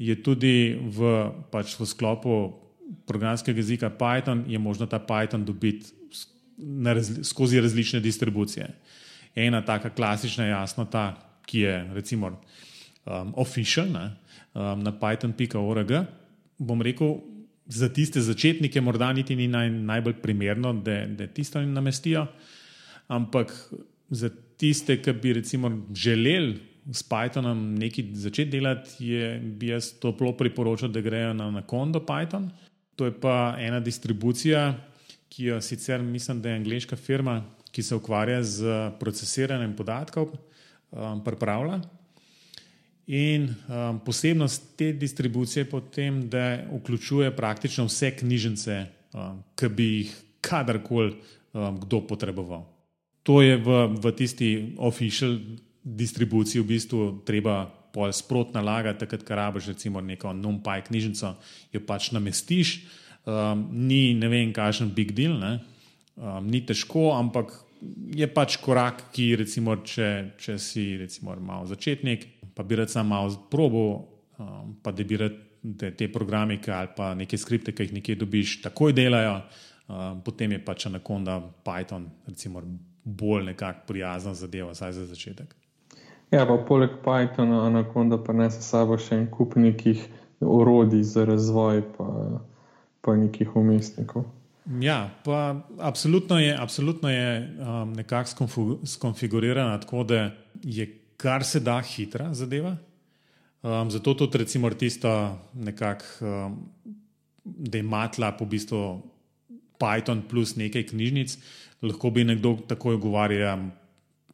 Je 0.00 0.16
tudi 0.16 0.80
v, 0.80 1.30
pač 1.52 1.76
v 1.76 1.84
sklopu 1.86 2.56
programskega 3.06 3.60
jezika 3.60 3.90
Python, 3.92 4.48
je 4.48 4.58
možno 4.58 4.88
ta 4.88 4.98
Python 4.98 5.44
dobiti 5.44 5.92
razli, 6.84 7.24
skozi 7.24 7.60
različne 7.60 8.00
distribucije. 8.00 8.66
Ena 9.34 9.62
taka 9.64 9.90
klasična, 9.90 10.46
jasno, 10.50 10.84
ta, 10.84 11.14
ki 11.46 11.60
je 11.60 11.74
recimo 11.94 12.30
um, 13.06 13.32
official 13.36 13.86
ne, 13.90 14.10
um, 14.54 14.82
na 14.82 14.92
python.org. 14.92 15.92
Bom 16.58 16.82
rekel, 16.82 17.18
za 17.70 17.88
tiste 17.88 18.20
začetnike 18.20 18.80
morda 18.80 19.12
niti 19.12 19.36
ni 19.36 19.46
naj, 19.48 19.70
najbolj 19.70 20.18
primerno, 20.22 20.72
da, 20.74 21.04
da 21.06 21.26
tisto 21.26 21.62
namestijo, 21.62 22.26
ampak 23.08 23.54
za 24.10 24.30
tiste, 24.58 24.98
ki 25.02 25.12
bi 25.12 25.32
recimo 25.38 25.70
želeli 25.94 26.58
s 26.92 27.04
Pythonom 27.06 27.78
nekaj 27.78 28.04
začeti 28.12 28.50
delati, 28.50 29.06
je, 29.06 29.38
bi 29.38 29.70
jaz 29.70 29.92
toplo 30.00 30.32
priporočal, 30.36 30.88
da 30.88 31.00
grejo 31.00 31.32
na 31.34 31.50
Nakondo 31.50 32.00
Python. 32.00 32.50
To 32.96 33.06
je 33.06 33.14
pa 33.20 33.54
ena 33.58 33.80
distribucija, 33.80 34.74
ki 35.28 35.44
jo 35.44 35.60
sicer 35.60 36.02
mislim, 36.02 36.42
da 36.42 36.50
je 36.50 36.56
angliška 36.56 36.96
firma, 36.96 37.44
ki 37.70 37.82
se 37.82 37.94
ukvarja 37.94 38.42
z 38.42 38.74
procesiranjem 39.00 39.76
podatkov, 39.76 40.34
um, 40.90 41.22
pripravlja. 41.24 41.80
In 43.10 43.48
um, 43.50 43.98
posebnost 44.04 44.76
te 44.78 44.92
distribucije 44.92 45.64
je 45.64 45.70
potem, 45.70 46.28
da 46.30 46.62
vključuje 46.70 47.30
praktično 47.36 47.88
vse 47.88 48.12
knjižnice, 48.16 48.84
um, 49.14 49.42
ki 49.58 49.68
bi 49.68 49.88
jih 49.96 50.14
kadarkoli 50.40 51.16
um, 51.52 51.80
kdo 51.80 52.00
potreboval. 52.06 52.64
To 53.22 53.42
je 53.42 53.56
v, 53.56 53.80
v 54.00 54.12
tisti 54.16 54.50
official 54.78 55.38
distribuciji 55.84 56.60
v 56.60 56.66
bistvu 56.66 57.00
treba 57.26 57.64
pol 57.90 58.12
sprot 58.14 58.54
nalagati, 58.54 59.02
takrat, 59.02 59.24
ko 59.26 59.34
rabiš 59.34 59.72
recimo 59.74 60.00
neko 60.00 60.32
NumPy 60.36 60.86
knjižnico, 60.86 61.34
jo 61.72 61.80
pač 61.86 62.12
namestiš, 62.14 62.76
um, 63.26 63.66
ni 63.74 64.14
ne 64.14 64.30
vem, 64.30 64.52
kakšen 64.54 64.92
big 64.94 65.12
deal, 65.16 65.34
ne? 65.40 65.58
Um, 66.20 66.46
ni 66.46 66.62
težko, 66.66 67.10
ampak 67.16 67.56
je 68.14 68.28
pač 68.28 68.58
korak, 68.60 69.06
ki 69.14 69.32
recimo, 69.40 69.78
če, 69.80 70.36
če 70.40 70.58
si 70.60 70.84
recimo, 71.00 71.34
malo 71.40 71.66
začetnik, 71.70 72.26
pa 72.54 72.64
bi 72.66 72.76
rad 72.76 72.92
samo 72.92 73.22
probo, 73.50 73.86
um, 74.38 74.76
pa 74.82 74.92
da 74.92 75.06
bi 75.06 75.18
rad 75.20 75.38
te, 75.80 75.90
te 75.96 76.08
programike 76.12 76.72
ali 76.72 76.92
pa 76.96 77.14
neke 77.16 77.38
skripte, 77.40 77.72
ki 77.72 77.88
jih 77.88 77.96
nekje 77.98 78.18
dobiš, 78.20 78.60
takoj 78.66 78.94
delajo, 78.96 79.40
um, 79.88 80.20
potem 80.24 80.56
je 80.56 80.62
pač 80.64 80.86
Anaconda 80.90 81.40
Python 81.64 82.10
recimo, 82.28 82.62
bolj 83.04 83.48
nekako 83.52 83.88
prijazna 83.88 84.34
zadeva, 84.36 84.74
vsaj 84.76 84.92
za 84.92 85.06
začetek. 85.08 85.56
Ja, 86.30 86.44
pa 86.46 86.60
poleg 86.62 87.00
Pythona 87.02 87.64
Anaconda 87.66 88.20
prenese 88.22 88.62
sabo 88.62 88.98
še 89.00 89.16
en 89.18 89.24
kup 89.32 89.56
nekih 89.58 90.04
orodij 90.40 91.02
za 91.02 91.24
razvoj, 91.26 91.82
pa, 91.96 92.06
pa 93.02 93.16
nekih 93.18 93.56
umestnikov. 93.56 94.28
Ja, 94.80 95.10
pa 95.24 95.66
absolutno 95.78 96.38
je, 96.38 96.56
absolutno 96.56 97.10
je 97.10 97.56
um, 97.58 97.92
nekako 97.92 98.48
skonfigurirana 98.84 99.80
tako, 99.80 100.04
da 100.04 100.30
je 100.62 100.86
kar 101.16 101.44
se 101.44 101.60
da 101.60 101.80
hitra 101.80 102.34
zadeva. 102.34 102.76
Um, 103.62 103.90
zato 103.90 104.14
tudi, 104.14 104.38
recimo, 104.38 104.70
tisto 104.70 105.38
nekako, 105.54 106.04
um, 106.20 106.68
da 107.44 107.78
ima 107.78 108.08
tla 108.08 108.32
po 108.32 108.44
bistvu 108.44 109.02
Python 109.80 110.22
plus 110.28 110.56
nekaj 110.56 110.86
knjižnic, 110.86 111.38
lahko 111.82 112.10
bi 112.10 112.24
nekdo 112.24 112.58
takoj 112.68 112.96
govoril, 112.96 113.70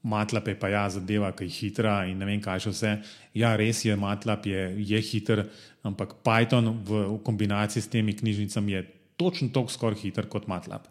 Matlab 0.06 0.49
je 0.49 0.54
pa 0.54 0.68
ja 0.68 0.85
zadeva, 0.90 1.33
ki 1.35 1.45
je 1.45 1.50
hitra 1.50 2.04
in 2.06 2.21
ne 2.23 2.26
vem 2.28 2.38
kaj 2.42 2.61
še 2.62 2.71
vse. 2.71 2.90
Ja, 3.35 3.56
res 3.59 3.80
je, 3.85 3.97
Matlab 3.99 4.45
je, 4.47 4.61
je 4.78 5.00
hiter, 5.02 5.42
ampak 5.83 6.14
Python 6.23 6.71
v, 6.87 7.00
v 7.11 7.16
kombinaciji 7.26 7.83
s 7.83 7.90
temi 7.90 8.14
knjižnicami 8.14 8.76
je 8.76 8.83
točno 9.17 9.49
tako 9.55 9.73
skoraj 9.73 10.01
hiter 10.01 10.29
kot 10.29 10.47
MATLAB. 10.47 10.87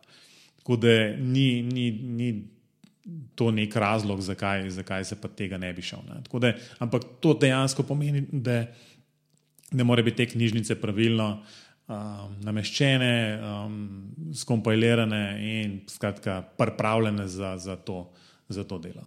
Tako 0.58 0.76
da 0.82 0.94
ni, 1.18 1.62
ni, 1.62 1.92
ni 1.92 2.30
to 3.36 3.52
nek 3.52 3.76
razlog, 3.76 4.22
zakaj, 4.22 4.70
zakaj 4.70 5.04
se 5.06 5.22
pa 5.22 5.28
tega 5.28 5.58
ne 5.58 5.74
bi 5.74 5.82
šel. 5.82 6.00
Ne. 6.10 6.24
Da, 6.40 6.54
ampak 6.80 7.04
to 7.22 7.36
dejansko 7.38 7.84
pomeni, 7.84 8.26
da 8.32 8.66
ne 9.72 9.84
more 9.84 10.04
biti 10.04 10.18
te 10.18 10.32
knjižnice 10.32 10.78
pravilno 10.82 11.28
um, 11.38 12.38
nameščene, 12.46 13.16
um, 13.42 13.76
skompilirane 14.34 15.24
in 15.42 15.80
skratka, 15.90 16.42
pripravljene 16.58 17.28
za, 17.28 17.58
za, 17.58 17.76
to, 17.76 18.10
za 18.50 18.64
to 18.64 18.80
delo. 18.80 19.06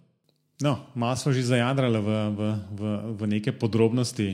No, 0.61 0.77
malo 0.95 1.15
smo 1.15 1.31
že 1.31 1.43
zajadrali 1.47 1.99
v, 2.03 2.15
v, 2.35 2.53
v, 2.79 2.95
v 3.19 3.27
neke 3.27 3.51
podrobnosti 3.55 4.31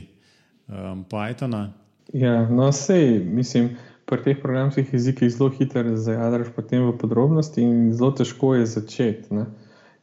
um, 0.68 1.06
Pythona. 1.10 1.70
Ja, 2.14 2.46
no, 2.50 2.72
sej, 2.74 3.20
mislim, 3.20 3.76
pri 4.06 4.22
teh 4.22 4.42
programskih 4.42 4.94
jezikih 4.94 5.30
zelo 5.34 5.50
hitro 5.50 5.96
zajadraš 5.98 6.48
v 6.58 6.98
podrobnosti 6.98 7.62
in 7.62 7.94
zelo 7.94 8.12
težko 8.12 8.56
je 8.56 8.66
začeti. 8.66 9.46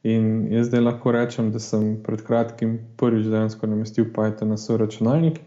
In 0.03 0.49
jaz 0.51 0.67
zdaj 0.67 0.81
lahko 0.81 1.13
rečem, 1.13 1.53
da 1.53 1.59
sem 1.59 2.03
pred 2.03 2.23
kratkim 2.27 2.81
prvič 2.99 3.27
dejansko 3.31 3.67
namestil 3.67 4.11
Python 4.11 4.51
na 4.51 4.57
svoj 4.57 4.79
računalnik 4.79 5.39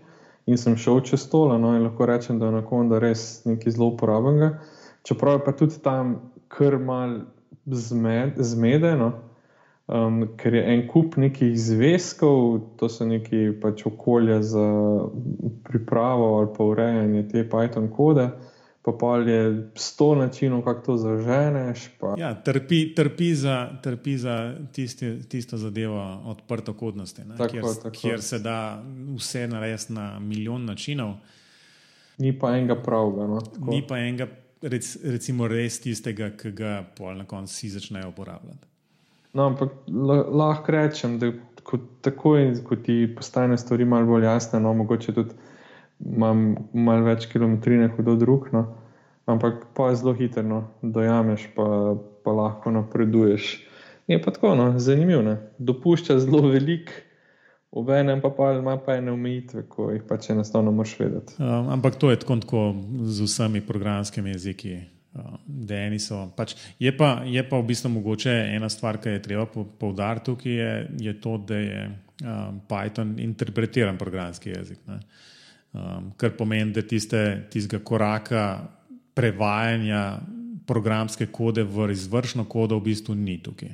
in 0.47 0.57
sem 0.57 0.77
šel 0.77 1.01
čez 1.01 1.27
stol. 1.27 1.51
No, 1.59 1.75
in 1.75 1.83
lahko 1.83 2.05
rečem, 2.05 2.39
da 2.39 2.47
je 2.47 2.55
na 2.55 2.63
koncu 2.63 2.99
res 2.99 3.43
nekaj 3.45 3.75
zelo 3.75 3.91
uporabnega. 3.91 4.59
Čeprav 5.03 5.39
je 5.39 5.45
pa 5.45 5.51
tudi 5.51 5.81
tam 5.83 6.15
kar 6.47 6.79
mal 6.79 7.19
zmed, 7.65 8.39
zmedeno 8.39 9.11
um, 9.87 10.23
ker 10.37 10.53
je 10.53 10.63
en 10.73 10.87
kup 10.87 11.17
nekih 11.17 11.53
zvezkov, 11.59 12.59
to 12.79 12.89
so 12.89 13.05
neki 13.05 13.53
pač 13.61 13.85
okolja 13.85 14.41
za 14.41 14.65
pripravo 15.63 16.35
ali 16.39 16.51
pa 16.57 16.63
urejanje 16.63 17.27
te 17.31 17.47
Python 17.49 17.89
kode. 17.93 18.29
Pa 18.85 18.91
pa 18.93 19.15
je 19.17 19.71
sto 19.75 20.11
načinov, 20.15 20.61
kako 20.61 20.81
to 20.85 20.97
zaženeš. 20.97 21.87
Pa... 21.99 22.13
Ja, 22.17 22.35
trpi, 22.37 22.93
trpi 22.95 23.31
za, 23.33 23.69
trpi 23.83 24.13
za 24.17 24.35
tisti, 24.71 25.23
tisto 25.29 25.57
zadevo 25.57 26.21
odprto 26.29 26.73
kodnosti, 26.73 27.21
tako, 27.37 27.51
kjer, 27.51 27.63
tako. 27.63 27.89
kjer 27.89 28.21
se 28.21 28.39
da 28.39 28.83
vse 29.15 29.47
narediti 29.47 29.93
na 29.93 30.19
milijon 30.19 30.65
načinov. 30.65 31.15
Ni 32.17 32.39
pa 32.39 32.53
enega 32.57 32.75
pravega. 32.75 33.25
No, 33.27 33.41
Ni 33.67 33.81
pa 33.87 33.97
enega, 33.97 34.27
rec, 34.61 34.97
recimo, 35.03 35.47
res 35.47 35.81
tistega, 35.81 36.29
ki 36.37 36.53
ga 36.53 36.77
na 37.17 37.25
koncu 37.25 37.51
vsi 37.51 37.69
začnejo 37.79 38.13
uporabljati. 38.13 38.74
No, 39.35 39.49
ampak 39.51 39.73
lahko 40.31 40.71
rečem, 40.71 41.19
da 41.19 41.33
ko, 41.63 41.79
takoj, 42.01 42.53
ko 42.63 42.77
ti 42.79 43.03
postane 43.17 43.57
stvari 43.57 43.85
malo 43.85 44.07
bolj 44.13 44.23
jasne, 44.29 44.61
no, 44.63 44.73
mogoče 44.73 45.13
tudi 45.13 45.35
imam 45.99 46.55
malo 46.73 47.07
več 47.07 47.27
kilometrine 47.31 47.89
kot 47.95 48.07
drug, 48.19 48.47
no, 48.55 48.65
ampak 49.31 49.65
pa 49.75 49.89
je 49.91 49.99
zelo 50.01 50.13
hitro, 50.15 50.43
no, 50.47 50.61
dojameš, 50.81 51.49
pa, 51.55 51.67
pa 52.23 52.35
lahko 52.35 52.71
napreduješ. 52.75 53.49
Je 54.07 54.21
pa 54.21 54.31
tako, 54.31 54.53
no, 54.55 54.69
zanimivo. 54.79 55.35
Dopušča 55.57 56.19
zelo 56.21 56.45
velik, 56.47 56.91
obenem 57.75 58.21
pa, 58.21 58.29
pa 58.29 58.51
ima 58.53 58.77
pa 58.77 58.99
ene 58.99 59.11
omejitve, 59.11 59.65
ko 59.69 59.89
jih 59.91 60.03
pač 60.07 60.29
enostavno 60.31 60.71
moraš 60.71 60.99
vedeti. 60.99 61.39
Um, 61.39 61.71
ampak 61.73 61.97
to 61.99 62.11
je 62.13 62.19
tako, 62.21 62.37
tako 62.43 62.65
z 63.03 63.25
vsemi 63.25 63.65
programskimi 63.65 64.35
jeziki. 64.35 64.77
Dejeni 65.45 65.99
so. 65.99 66.25
Pač 66.35 66.55
je, 66.79 66.91
pa, 66.97 67.21
je 67.23 67.43
pa 67.47 67.59
v 67.59 67.67
bistvu 67.69 67.89
mogoče 67.93 68.33
ena 68.55 68.69
stvar, 68.69 68.99
ki 68.99 69.15
je 69.15 69.21
treba 69.23 69.45
poudariti 69.79 70.25
tukaj, 70.25 70.51
je, 70.51 70.71
je 71.07 71.13
to, 71.21 71.37
da 71.37 71.59
je 71.59 71.85
um, 71.87 72.59
Python 72.67 73.15
interpretiran 73.23 73.97
programski 73.97 74.51
jezik. 74.51 74.81
Um, 74.87 76.11
kar 76.17 76.35
pomeni, 76.35 76.73
da 76.75 76.83
tiste, 76.83 77.47
tistega 77.51 77.83
koraka 77.83 78.43
prevajanja 79.15 80.19
programske 80.67 81.29
kode 81.31 81.63
v 81.63 81.91
izvršno 81.93 82.45
kodo 82.49 82.79
v 82.79 82.89
bistvu 82.91 83.15
ni 83.15 83.37
tukaj. 83.43 83.71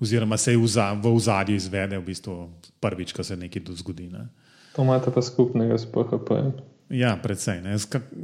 Oziroma 0.00 0.36
se 0.36 0.56
v, 0.56 0.66
v 1.00 1.14
ozadju 1.14 1.56
izvede 1.56 1.98
v 1.98 2.04
bistvu 2.04 2.36
prvič, 2.80 3.14
ko 3.14 3.24
se 3.24 3.36
nekaj 3.36 3.62
zgodi. 3.78 4.10
Ne? 4.12 4.28
To 4.76 4.82
imate 4.82 5.14
pa 5.14 5.22
skupnega 5.22 5.78
s 5.78 5.86
PHP. 5.86 6.28
-em. 6.28 6.73
Ja, 6.88 7.16
predvsej. 7.16 7.62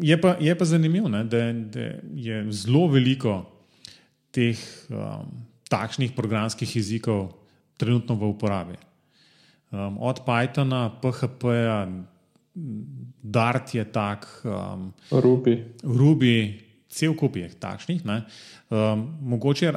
Je 0.03 0.21
pa, 0.21 0.37
je 0.41 0.55
pa 0.55 0.65
zanimivo, 0.65 1.09
ne, 1.09 1.25
da, 1.25 1.53
da 1.53 1.81
je 2.15 2.45
zelo 2.53 2.87
veliko 2.93 3.43
teh 4.31 4.59
um, 4.89 5.31
takšnih 5.71 6.13
programskih 6.13 6.77
jezikov 6.77 7.33
trenutno 7.81 8.15
v 8.15 8.29
uporabi. 8.31 8.77
Um, 9.71 9.97
od 10.03 10.23
Pythona, 10.27 10.91
PHP-ja, 11.01 11.89
Dart 13.23 13.75
je 13.75 13.85
tak, 13.85 14.27
um, 14.45 14.91
Ruby. 15.11 15.65
Ruby, 15.83 16.59
cel 16.91 17.15
kup 17.15 17.37
je 17.37 17.49
takšnih. 17.49 18.03
Um, 18.05 19.07
mogoče 19.23 19.73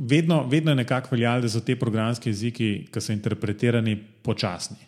vedno, 0.00 0.42
vedno 0.48 0.72
je 0.72 0.80
nekako 0.80 1.14
veljalo, 1.14 1.44
da 1.44 1.48
so 1.48 1.60
te 1.60 1.76
programske 1.76 2.32
jeziki, 2.32 2.88
ki 2.90 3.00
so 3.00 3.12
interpretirani, 3.12 3.96
počasni. 4.24 4.80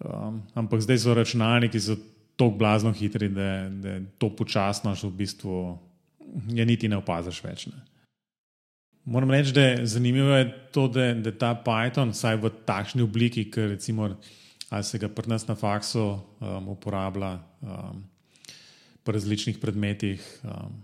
Um, 0.00 0.42
ampak 0.54 0.80
zdaj 0.84 0.98
so 1.00 1.16
računalniki, 1.16 1.72
ki 1.72 1.80
so 1.80 1.96
tako 2.40 2.56
blazno 2.56 2.92
hitri, 2.92 3.28
da, 3.28 3.68
da 3.68 4.00
to 4.18 4.30
počasnost 4.36 5.04
v 5.04 5.10
bistvu 5.10 5.78
je 6.48 6.66
niti 6.66 6.88
ne 6.88 6.96
opaziš 6.96 7.42
več. 7.44 7.66
Ne. 7.68 7.82
Moram 9.04 9.30
reči, 9.30 9.52
da 9.52 9.64
je 9.66 9.86
zanimivo 9.86 10.36
je 10.36 10.46
to, 10.72 10.86
da, 10.88 11.10
da 11.14 11.32
ta 11.36 11.52
Python, 11.66 12.14
vsaj 12.14 12.38
v 12.40 12.52
takšni 12.64 13.04
obliki, 13.04 13.44
ki 13.50 13.74
recimo, 13.74 14.08
se 14.70 15.00
ga 15.02 15.08
pri 15.08 15.32
nas 15.32 15.44
na 15.48 15.56
faksu 15.58 16.04
um, 16.14 16.68
uporablja 16.72 17.32
um, 17.60 18.04
po 19.04 19.12
različnih 19.12 19.58
predmetih. 19.58 20.24
Um, 20.44 20.80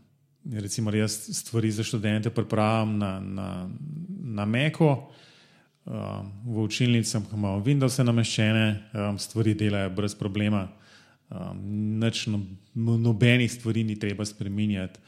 recimo, 0.58 0.92
jaz 0.92 1.20
stvari 1.40 1.70
za 1.70 1.84
študente 1.84 2.30
pripravljam 2.30 2.98
na, 2.98 3.12
na, 3.20 3.50
na 4.40 4.44
Meko. 4.44 5.12
Um, 5.86 6.32
v 6.44 6.64
učilnicah 6.66 7.30
imamo 7.32 7.62
Windows 7.64 8.02
nameščene, 8.02 8.66
um, 8.92 9.20
stvari 9.22 9.54
delajo 9.54 9.92
brez 9.94 10.18
problema 10.18 10.66
um, 11.30 11.60
nič, 12.00 12.26
no, 12.26 12.40
nobenih 12.74 13.52
stvari 13.52 13.84
ni 13.84 13.98
treba 13.98 14.24
spremenjati. 14.24 15.00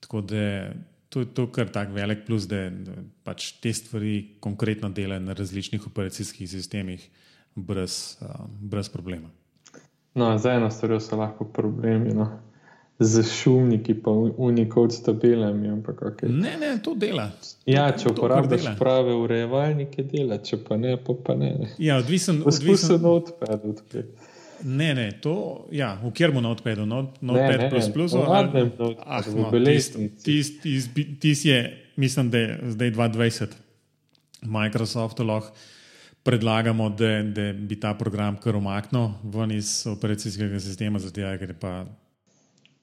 Tako 0.00 0.20
da 0.20 0.72
to 1.08 1.20
je 1.20 1.26
to 1.26 1.46
kar 1.52 1.68
tak 1.68 1.92
velik 1.94 2.26
plus, 2.26 2.48
da, 2.50 2.70
da 2.70 2.92
pač 3.22 3.52
te 3.62 3.72
stvari 3.72 4.34
konkretno 4.40 4.88
delajo 4.90 5.22
na 5.22 5.32
različnih 5.32 5.86
operacijskih 5.86 6.50
sistemih 6.50 7.04
brez, 7.54 8.16
um, 8.20 8.50
brez 8.60 8.88
problema. 8.88 9.30
No, 10.14 10.38
za 10.38 10.52
eno 10.52 10.70
stvar 10.70 11.00
so 11.00 11.16
lahko 11.16 11.44
problemi. 11.44 12.14
No. 12.14 12.28
Z 12.98 13.22
šumniki, 13.26 13.94
pa 14.02 14.10
unikot 14.10 14.92
s 14.92 15.02
tabelami. 15.02 15.70
Okay. 15.70 16.28
Ne, 16.28 16.56
ne, 16.60 16.78
to 16.82 16.94
dela. 16.94 17.30
Ja, 17.66 17.88
če 17.90 18.12
uporabiš 18.12 18.68
prave 18.78 19.14
urejevalnike, 19.14 20.02
dela, 20.10 20.38
če 20.38 20.60
pa 20.66 20.78
ne, 20.78 20.94
pa, 20.96 21.14
pa 21.26 21.34
ne. 21.34 21.72
Ja, 21.78 21.98
odvisen, 21.98 22.42
odvisen 22.46 23.02
od 23.06 23.32
tega. 23.38 24.06
Ne, 24.64 24.94
ne, 24.94 25.10
to 25.20 25.66
ja, 25.72 25.92
v 26.00 26.10
kjermu 26.16 26.40
na 26.40 26.50
odpedu, 26.54 26.86
na 26.88 27.02
odpedu 27.20 27.68
plus 27.70 27.88
plus. 27.92 28.14
Ah, 28.16 28.48
no, 29.28 29.50
Tis 31.20 31.44
je, 31.44 31.58
mislim, 31.96 32.30
da 32.30 32.38
je 32.38 32.58
zdaj 32.72 32.90
2020, 32.90 33.56
Microsoft 34.42 35.20
lahko 35.20 35.52
predlagamo, 36.24 36.88
da, 36.88 37.22
da 37.22 37.52
bi 37.52 37.76
ta 37.80 37.92
program 37.94 38.36
kar 38.40 38.56
umaknil 38.56 39.10
ven 39.22 39.52
iz 39.52 39.86
operacijskega 39.86 40.60
sistema, 40.60 40.98
zato 40.98 41.20
ker 41.38 41.50
je 41.50 41.58
pa 41.60 41.84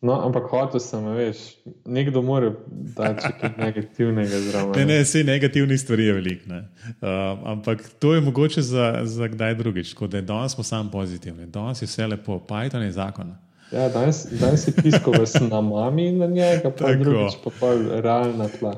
No, 0.02 0.16
ampak 0.26 0.48
hotel 0.50 0.82
sem, 0.82 1.04
veš, 1.14 1.42
nekdo 1.86 2.24
mora 2.26 2.50
dati 2.98 3.28
nekaj 3.28 3.52
negativnega 3.58 4.40
zraven. 4.48 4.74
Ne, 4.80 4.86
ne, 4.90 5.04
vse 5.06 5.22
negativnih 5.24 5.78
stvari 5.80 6.08
je 6.08 6.16
veliko. 6.18 6.50
Uh, 6.50 7.20
ampak 7.52 7.84
to 8.02 8.16
je 8.16 8.22
mogoče 8.22 8.62
za, 8.66 9.06
za 9.06 9.28
kdaj 9.30 9.56
drugič, 9.56 9.94
kot 9.94 10.10
da 10.10 10.18
je 10.18 10.26
danes 10.26 10.58
smo 10.58 10.66
samo 10.66 10.90
pozitivni. 10.92 11.46
Danes 11.46 11.82
je 11.82 11.86
vse 11.86 12.08
lepo, 12.08 12.40
Python 12.50 12.82
je 12.82 12.92
zakon. 12.98 13.36
Ja, 13.72 13.90
danes, 13.90 14.26
danes 14.32 14.68
je 14.68 14.74
pisko, 14.74 15.12
da 15.12 15.26
sem 15.26 15.48
na 15.50 15.62
mami 15.62 16.08
in 16.08 16.18
na 16.18 16.28
njega, 16.28 16.74
pa 16.74 16.96
drugič 16.98 17.38
pa 17.44 17.54
pa 17.60 17.72
realna 18.02 18.50
tla. 18.58 18.74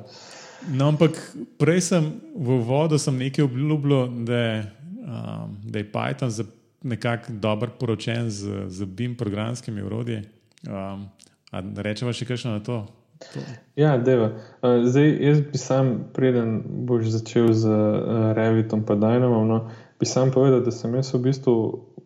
No, 0.76 0.92
ampak 0.92 1.16
prej 1.58 1.82
sem 1.88 2.14
v 2.36 2.60
vodu 2.68 3.00
nekaj 3.12 3.48
obljubljal, 3.48 4.12
da, 4.28 4.44
um, 5.08 5.58
da 5.64 5.80
je 5.80 5.92
Python 5.92 6.46
nekako 6.84 7.32
dober 7.32 7.70
poročen 7.80 8.30
z, 8.30 8.68
z 8.68 8.86
BIM 8.86 9.16
programskimi 9.16 9.82
urodji. 9.82 10.22
Um, 10.68 11.08
Rečemo 11.78 12.14
še 12.16 12.26
kaj 12.26 12.46
na 12.50 12.60
to? 12.64 12.86
to. 13.34 13.40
Ja, 13.76 13.98
deva. 13.98 14.32
Zdaj, 14.62 15.10
jaz 15.22 15.42
bi 15.52 15.58
sam, 15.58 15.94
preden 16.14 16.62
boš 16.88 17.12
začel 17.14 17.52
z 17.54 17.70
uh, 17.70 18.32
Revitom, 18.38 18.86
pa 18.86 18.96
Dynamom, 18.96 19.48
no, 19.48 19.60
bi 20.00 20.10
sam 20.10 20.32
povedal, 20.32 20.64
da 20.66 20.72
sem 20.72 20.96
jaz 20.96 21.14
v 21.14 21.24
bistvu, 21.28 21.56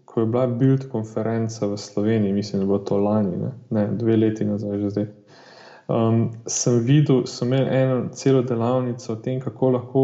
ko 0.05 0.23
je 0.23 0.29
bila 0.33 0.47
Build 0.47 0.87
konferenca 0.91 1.67
v 1.67 1.77
Sloveniji, 1.77 2.33
mislim, 2.33 2.65
da 2.65 2.69
bo 2.69 2.79
to 2.79 2.97
lani, 2.97 3.37
ne, 3.37 3.51
ne 3.69 3.87
dve 3.97 4.17
leti 4.17 4.45
nazaj, 4.45 4.79
že 4.81 4.89
zdaj. 4.95 5.07
Um, 5.87 6.23
sem 6.51 6.81
videl, 6.83 7.23
so 7.31 7.45
imeli 7.45 7.71
eno 7.71 8.09
celo 8.11 8.41
delavnico 8.43 9.13
o 9.13 9.21
tem, 9.23 9.39
kako 9.39 9.71
lahko 9.77 10.03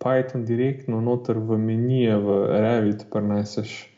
Python 0.00 0.46
direktno 0.48 1.02
noter 1.04 1.36
v 1.36 1.58
menije 1.58 2.16
v 2.16 2.36
Revit 2.62 3.04
preneseš 3.12 3.90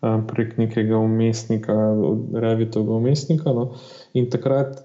prek 0.00 0.56
nekega 0.58 0.98
umestnika, 0.98 1.74
revitovega 2.34 2.92
umestnika. 2.92 3.52
No. 3.52 3.70
In 4.12 4.30
takrat 4.30 4.80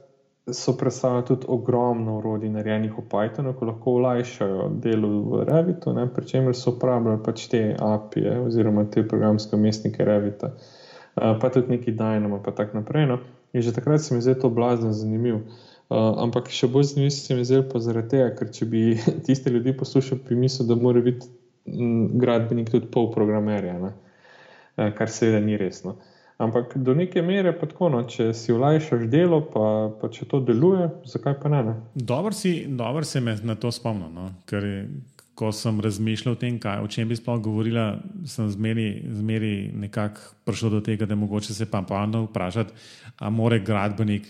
so 0.51 0.75
predstavljali 0.77 1.25
tudi 1.25 1.45
ogromno 1.49 2.17
urodij, 2.17 2.49
narejenih 2.49 2.93
v 2.97 3.03
Pythonu, 3.09 3.55
ki 3.57 3.65
lahko 3.65 3.95
olajšajo 3.99 4.69
delo 4.83 5.09
v 5.31 5.45
Revitu, 5.49 5.95
pri 6.15 6.27
čemer 6.27 6.55
so 6.55 6.75
uporabljali 6.75 7.23
pač 7.25 7.47
te 7.47 7.75
API 7.79 8.21
-e, 8.21 8.35
oziroma 8.45 8.85
te 8.85 9.07
programske 9.07 9.55
umestnike 9.55 10.05
Revita, 10.05 10.51
pa 11.15 11.49
tudi 11.49 11.69
neki 11.69 11.91
Dynamo, 11.91 12.43
pa 12.43 12.51
tako 12.51 12.77
naprej. 12.77 13.05
No. 13.05 13.17
In 13.53 13.61
že 13.61 13.73
takrat 13.73 14.01
se 14.01 14.15
mi 14.15 14.21
zdi 14.21 14.35
to 14.39 14.49
blazno 14.49 14.91
zanimivo. 14.91 15.41
Uh, 15.89 16.17
ampak 16.17 16.49
še 16.49 16.67
bolj 16.67 16.83
zanimivo 16.83 17.11
se 17.13 17.35
mi 17.35 17.45
zdi 17.45 17.61
pa 17.71 17.79
zaradi 17.79 18.09
tega, 18.09 18.29
ker 18.35 18.49
če 18.51 18.65
bi 18.65 18.97
tiste 19.25 19.49
ljudi 19.49 19.77
poslušali, 19.77 20.21
bi 20.29 20.35
mislil, 20.35 20.67
da 20.67 20.75
mora 20.75 21.01
biti 21.01 21.27
gradbenik 22.21 22.69
tudi 22.69 22.87
pol 22.91 23.11
programerja, 23.13 23.77
ne? 23.79 23.93
Kar 24.75 25.09
seveda 25.09 25.39
ni 25.39 25.57
resno. 25.57 25.95
Ampak 26.37 26.73
do 26.75 26.93
neke 26.93 27.21
mere 27.23 27.53
pa 27.55 27.67
tako, 27.67 27.87
no, 27.89 28.01
če 28.11 28.33
si 28.35 28.51
olajšaš 28.51 29.05
delo, 29.07 29.39
pa, 29.53 29.67
pa 30.01 30.09
če 30.11 30.27
to 30.27 30.41
deluje, 30.43 30.89
zakaj 31.07 31.37
pa 31.39 31.51
ne? 31.53 31.61
ne? 31.63 31.75
Dobro 31.95 32.35
si, 32.35 32.65
dobro 32.67 33.07
se 33.07 33.21
me 33.23 33.37
na 33.43 33.55
to 33.55 33.71
spomnil. 33.71 34.11
No? 34.11 34.27
Ker 34.49 34.67
ko 35.35 35.51
sem 35.55 35.79
razmišljal 35.83 36.35
o 36.35 36.39
tem, 36.39 36.57
kaj, 36.59 36.81
o 36.83 36.89
čem 36.91 37.07
bi 37.07 37.15
sploh 37.15 37.39
govorila, 37.43 37.85
sem 38.27 38.49
zmeri, 38.51 38.89
zmeri 39.15 39.71
nekako 39.75 40.31
prišel 40.47 40.77
do 40.77 40.81
tega, 40.83 41.07
da 41.07 41.15
mogoče 41.15 41.53
se 41.55 41.67
pa 41.71 41.83
pa 41.87 42.03
vprašati, 42.05 42.73
a 43.19 43.29
more 43.29 43.59
gradbenik 43.59 44.27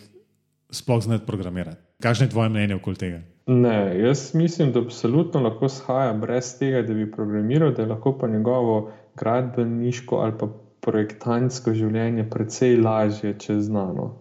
sploh 0.69 1.03
znati 1.03 1.25
programirati. 1.25 1.81
Kakšno 2.01 2.25
je 2.25 2.29
tvoje 2.29 2.49
mnenje 2.49 2.75
okoli 2.75 2.95
tega? 2.95 3.21
Ne, 3.47 3.99
jaz 3.99 4.33
mislim, 4.33 4.71
da 4.73 4.81
absolutno 4.81 5.39
lahko 5.41 5.69
shaja 5.69 6.13
brez 6.13 6.57
tega, 6.59 6.81
da 6.81 6.93
bi 6.93 7.11
programiral, 7.11 7.73
da 7.73 7.81
je 7.81 7.87
lahko 7.87 8.17
pa 8.17 8.27
njegovo 8.27 8.91
gradbeniško 9.17 10.15
ali 10.15 10.37
pa 10.39 10.49
projektantsko 10.85 11.73
življenje 11.73 12.27
precej 12.29 12.77
lažje, 12.81 13.33
če 13.41 13.59
znano. 13.65 14.11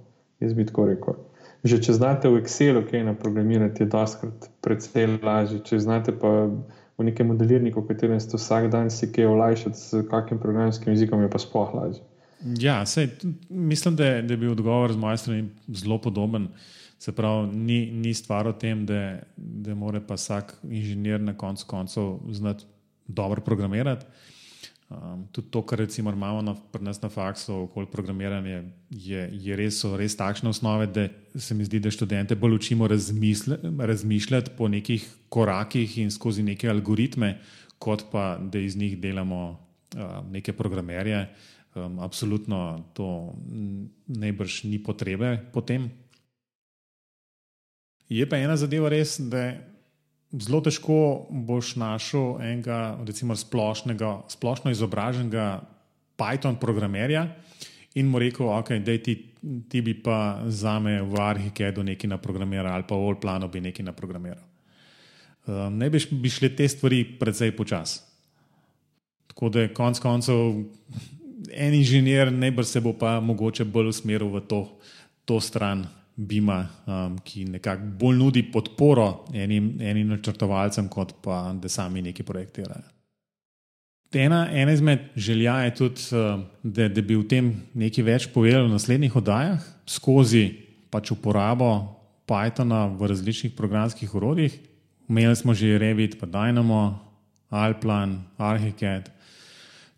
Jaz 0.40 0.54
bi 0.56 0.66
tako 0.68 0.88
rekel. 0.88 1.18
Že 1.64 1.80
če 1.86 1.96
znate 1.96 2.28
v 2.28 2.40
Excelu, 2.42 2.82
kaj 2.84 3.04
na 3.06 3.14
programirati, 3.16 3.84
je 3.84 3.92
doskrat 3.92 4.48
precej 4.64 5.18
lažje. 5.24 5.62
Če 5.64 5.80
znate 5.84 6.12
pa 6.16 6.32
v 6.98 7.06
nekem 7.08 7.30
modelirniku, 7.32 7.82
v 7.82 7.92
katerem 7.92 8.20
ste 8.20 8.38
vsak 8.38 8.68
dan 8.72 8.90
si 8.92 9.08
kaj 9.12 9.30
olajšati 9.32 9.78
s 9.78 10.02
kakim 10.10 10.40
programskim 10.40 10.92
jezikom, 10.94 11.24
je 11.24 11.32
pa 11.32 11.40
sploh 11.42 11.72
lažje. 11.74 12.04
Ja, 12.60 12.82
sej, 12.86 13.08
mislim, 13.48 13.96
da 13.96 14.06
je, 14.06 14.22
da 14.22 14.36
je 14.36 14.40
bil 14.42 14.52
odgovor 14.52 14.92
z 14.92 15.00
moje 15.00 15.20
strani 15.22 15.48
zelo 15.68 15.98
podoben. 15.98 16.50
Se 17.00 17.12
pravi, 17.12 17.48
ni, 17.56 17.78
ni 17.92 18.14
stvar 18.14 18.48
o 18.48 18.52
tem, 18.52 18.84
da, 18.86 19.18
da 19.36 19.74
mora 19.74 20.00
pa 20.04 20.16
vsak 20.20 20.54
inženir 20.62 21.20
na 21.20 21.34
koncu 21.36 21.66
koncev 21.68 22.18
znati 22.30 22.64
dobro 23.08 23.40
programirati. 23.40 24.06
Um, 24.88 25.28
tudi 25.32 25.48
to, 25.50 25.62
kar 25.62 25.78
recimo 25.78 26.12
imamo 26.12 26.42
na, 26.42 26.54
pri 26.54 26.84
nas 26.84 27.00
na 27.02 27.08
faksu, 27.08 27.54
okoli 27.54 27.86
programiranja, 27.90 28.62
je, 28.90 29.22
je 29.32 29.56
res, 29.56 29.80
res 29.96 30.16
takšne 30.16 30.50
osnove, 30.52 30.86
da 30.86 31.08
se 31.40 31.54
mi 31.54 31.64
zdi, 31.64 31.80
da 31.80 31.90
študente 31.90 32.36
bolj 32.36 32.58
učimo 32.58 32.88
razmišljati 33.80 34.52
po 34.58 34.68
nekih 34.68 35.08
korakih 35.28 35.98
in 35.98 36.12
skozi 36.12 36.44
neke 36.44 36.68
algoritme, 36.68 37.38
kot 37.78 38.06
pa 38.12 38.36
da 38.38 38.60
iz 38.60 38.76
njih 38.76 38.98
delamo 39.00 39.42
uh, 39.96 40.20
neke 40.30 40.52
programerje. 40.52 41.28
Um, 41.74 41.98
absolutno 41.98 42.84
to 42.94 43.34
najbrž 44.06 44.62
ni 44.64 44.82
potrebe 44.82 45.38
potem. 45.52 45.90
Je 48.08 48.28
pa 48.28 48.36
ena 48.36 48.56
zadeva 48.56 48.92
res, 48.92 49.16
da 49.18 49.48
zelo 50.40 50.60
težko 50.64 51.26
boš 51.30 51.74
našel 51.76 52.38
enega, 52.42 52.96
recimo, 53.06 53.36
splošnega, 53.36 54.24
splošno 54.28 54.72
izobraženega 54.74 55.62
Python 56.18 56.58
programerja 56.60 57.28
in 57.94 58.10
mu 58.10 58.18
rekel, 58.18 58.48
ok, 58.50 58.74
da 58.82 58.96
ti, 58.98 59.14
ti 59.68 59.82
bi 59.82 59.94
pa 60.02 60.42
za 60.46 60.78
me 60.82 61.00
v 61.02 61.20
Arhikedu 61.20 61.82
nekaj 61.82 62.10
naprogramiral 62.10 62.74
ali 62.74 62.86
pa 62.88 62.98
v 62.98 63.10
Allplanu 63.10 63.48
bi 63.48 63.62
nekaj 63.62 63.86
naprogramiral. 63.86 64.42
Um, 65.46 65.78
ne 65.78 65.90
bi, 65.90 66.00
bi 66.10 66.30
šle 66.30 66.48
te 66.56 66.68
stvari 66.68 67.04
precej 67.18 67.52
počasi. 67.56 68.00
Tako 69.30 69.48
da 69.48 69.68
konec 69.74 69.98
koncev 70.00 70.64
en 71.52 71.74
inženir 71.74 72.32
najbrž 72.32 72.66
se 72.66 72.80
bo 72.80 72.92
pa 72.98 73.20
mogoče 73.20 73.64
bolj 73.64 73.92
usmeril 73.92 74.30
v 74.32 74.40
to, 74.48 74.60
to 75.24 75.40
stran. 75.40 75.86
Bima, 76.16 76.60
um, 76.86 77.16
ki 77.18 77.44
nekako 77.50 77.88
bolj 77.98 78.18
nudi 78.18 78.42
podporo 78.52 79.24
enim, 79.34 79.72
enim 79.82 80.12
načrtovalcem, 80.14 80.88
kot 80.88 81.16
pa 81.22 81.48
da 81.58 81.68
sami 81.68 82.02
neki 82.02 82.22
projektirajo. 82.22 82.86
Ena, 84.14 84.44
ena 84.52 84.72
izmed 84.72 85.08
želja 85.16 85.56
je 85.64 85.74
tudi, 85.74 86.00
uh, 86.14 86.44
da, 86.62 86.88
da 86.88 87.02
bi 87.02 87.16
v 87.18 87.26
tem 87.26 87.50
nekaj 87.74 88.06
več 88.06 88.28
povedali 88.30 88.68
v 88.68 88.76
naslednjih 88.76 89.16
oddajah, 89.18 89.66
skozi 89.90 90.44
pač 90.90 91.10
uporabo 91.10 91.72
Pythona 92.30 92.86
v 92.94 93.10
različnih 93.10 93.52
programskih 93.58 94.14
urodjih. 94.14 94.54
Imeli 95.10 95.36
smo 95.36 95.54
že 95.54 95.78
Revit, 95.78 96.14
pa 96.20 96.30
Dynamo, 96.30 96.94
Alplan, 97.50 98.22
Archicad. 98.38 99.10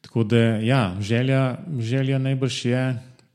Tako 0.00 0.24
da, 0.24 0.58
ja, 0.64 0.96
želja, 1.00 1.58
želja 1.78 2.18
najbrž 2.18 2.64
je 2.64 2.82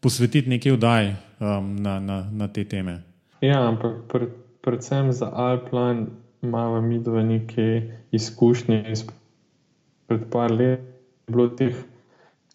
posvetiti 0.02 0.50
nekaj 0.50 0.72
oddaj 0.72 1.14
um, 1.42 1.76
na, 1.76 2.00
na, 2.00 2.24
na 2.32 2.48
te 2.48 2.64
teme. 2.66 3.02
Ja, 3.42 3.68
ampak 3.68 4.06
pred, 4.08 4.30
predvsem 4.62 5.12
za 5.12 5.32
Alplan 5.34 6.08
imamo 6.42 6.82
mi 6.82 7.00
dve 7.00 7.24
neke 7.24 7.82
izkušnje. 8.12 8.94
Pred 10.08 10.30
par 10.32 10.52
let 10.52 10.80
je 11.28 11.34
bilo 11.34 11.48
teh 11.48 11.76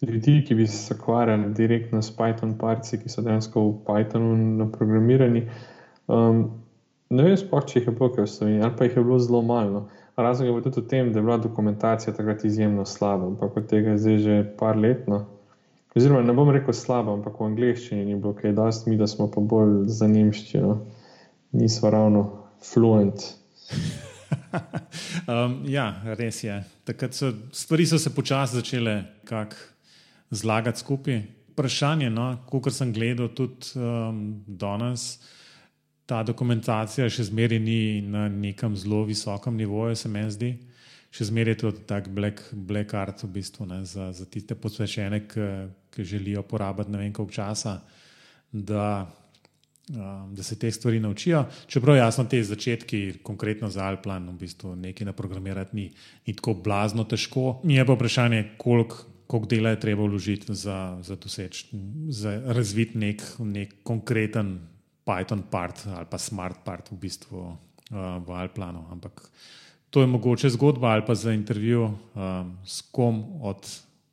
ljudi, 0.01 0.43
ki 0.47 0.55
bi 0.55 0.67
se 0.67 0.93
ukvarjali 0.93 1.53
direktno 1.53 2.01
s 2.01 2.17
Python 2.17 2.57
parci, 2.57 2.99
ki 3.01 3.09
so 3.09 3.21
dejansko 3.21 3.61
v 3.61 3.75
Pythonu 3.87 4.35
naprogramirani. 4.57 5.47
Um, 6.07 6.43
ne 7.09 7.23
vem, 7.23 7.37
spoh, 7.37 7.65
če 7.65 7.79
jih 7.79 7.87
je 7.89 7.95
bilo 7.95 8.11
kaj 8.13 8.27
v 8.27 8.33
Sloveniji, 8.33 8.63
ali 8.63 8.75
pa 8.77 8.87
jih 8.87 8.99
je 8.99 9.03
bilo 9.03 9.19
zelo 9.19 9.41
malo. 9.41 9.87
Razlog 10.17 10.55
je 10.55 10.61
tudi 10.69 10.81
v 10.81 10.89
tem, 10.89 11.09
da 11.13 11.19
je 11.19 11.25
bila 11.25 11.37
dokumentacija 11.37 12.13
takrat 12.13 12.45
izjemno 12.45 12.85
slaba, 12.85 13.27
ampak 13.27 13.57
od 13.57 13.67
tega 13.69 13.95
je 13.95 14.03
zdaj 14.05 14.17
že 14.17 14.37
par 14.59 14.77
let. 14.77 15.07
No. 15.07 15.25
Oziroma, 15.95 16.21
ne 16.21 16.33
bom 16.33 16.49
rekel 16.53 16.75
slabo, 16.75 17.15
ampak 17.17 17.39
v 17.39 17.47
angleščini 17.47 18.05
ni 18.05 18.17
bilo 18.19 18.35
kaj, 18.37 18.53
smo 18.75 18.91
mi, 18.91 18.97
da 18.99 19.07
smo 19.07 19.29
pa 19.31 19.41
bolj 19.41 19.87
za 19.89 20.07
nemščino, 20.07 20.75
nismo 21.57 21.89
ravno 21.89 22.23
fluent. 22.61 23.23
um, 25.31 25.61
ja, 25.65 25.87
res 26.19 26.43
je. 26.43 26.59
So, 27.11 27.31
stvari 27.51 27.87
so 27.87 27.97
se 27.97 28.13
počasi 28.13 28.59
začele 28.59 28.99
zlagati 30.29 30.83
skupaj. 30.83 31.21
Vprašanje, 31.57 32.11
no, 32.13 32.27
kot 32.45 32.69
sem 32.69 32.91
gledal 32.93 33.31
tudi 33.33 33.73
um, 33.81 34.43
danes, 34.45 35.15
ta 36.05 36.21
dokumentacija 36.23 37.07
še 37.09 37.31
zmeraj 37.31 37.59
ni 37.59 37.79
na 38.05 38.27
nekem 38.29 38.75
zelo 38.77 39.01
visokem 39.07 39.57
nivoju, 39.57 39.95
se 39.97 40.11
mi 40.11 40.27
zdi 40.31 40.51
še 41.11 41.27
zmeraj 41.29 41.57
to 41.61 41.71
tak 41.87 42.09
black, 42.13 42.49
black 42.51 42.93
art 42.97 43.23
v 43.23 43.31
bistvu 43.39 43.67
ne, 43.69 43.81
za, 43.87 44.11
za 44.13 44.27
tiste 44.29 44.55
posvečene, 44.59 45.23
ki, 45.29 46.03
želijo 46.03 46.43
porabiti 46.43 46.91
ne 46.93 47.01
vem 47.01 47.13
koliko 47.13 47.33
časa, 47.33 47.79
da, 48.51 49.07
um, 49.89 50.33
da 50.35 50.43
se 50.43 50.59
te 50.59 50.71
stvari 50.71 50.99
naučijo. 50.99 51.45
Čeprav 51.67 51.97
jasno 51.97 52.27
te 52.29 52.43
začetki, 52.43 53.19
konkretno 53.23 53.69
za 53.73 53.87
Alplan, 53.87 54.29
v 54.29 54.37
bistvu 54.43 54.75
nekaj 54.75 55.09
naprogramirati 55.09 55.75
ni, 55.75 55.87
ni 56.27 56.35
tako 56.37 56.53
blazno 56.53 57.07
težko. 57.07 57.61
Mi 57.63 57.79
je 57.79 57.85
pa 57.85 57.97
vprašanje, 57.97 58.49
koliko. 58.57 59.05
Koliko 59.27 59.49
dela 59.51 59.73
je 59.73 59.79
treba 59.83 60.05
vložiti 60.07 60.53
za, 60.55 61.01
za, 61.03 61.17
za 62.15 62.31
razvit 62.47 62.93
nek, 62.95 63.19
nek 63.43 63.73
konkreten 63.83 64.53
Python 65.03 65.41
part 65.51 65.81
ali 65.83 66.07
pa 66.07 66.15
smart 66.17 66.61
part 66.63 66.87
v 66.93 66.95
bistvu 67.01 67.41
uh, 67.43 67.57
v 68.23 68.31
Alplanu. 68.31 68.85
Ampak 68.87 69.19
uh, 69.19 69.57
To 69.89 70.01
je 70.01 70.07
mogoče 70.07 70.49
zgodba 70.49 70.87
ali 70.87 71.05
pa 71.05 71.15
za 71.15 71.33
intervju 71.33 71.83
um, 71.83 72.57
s 72.65 72.81
kom 72.91 73.23
od 73.41 73.67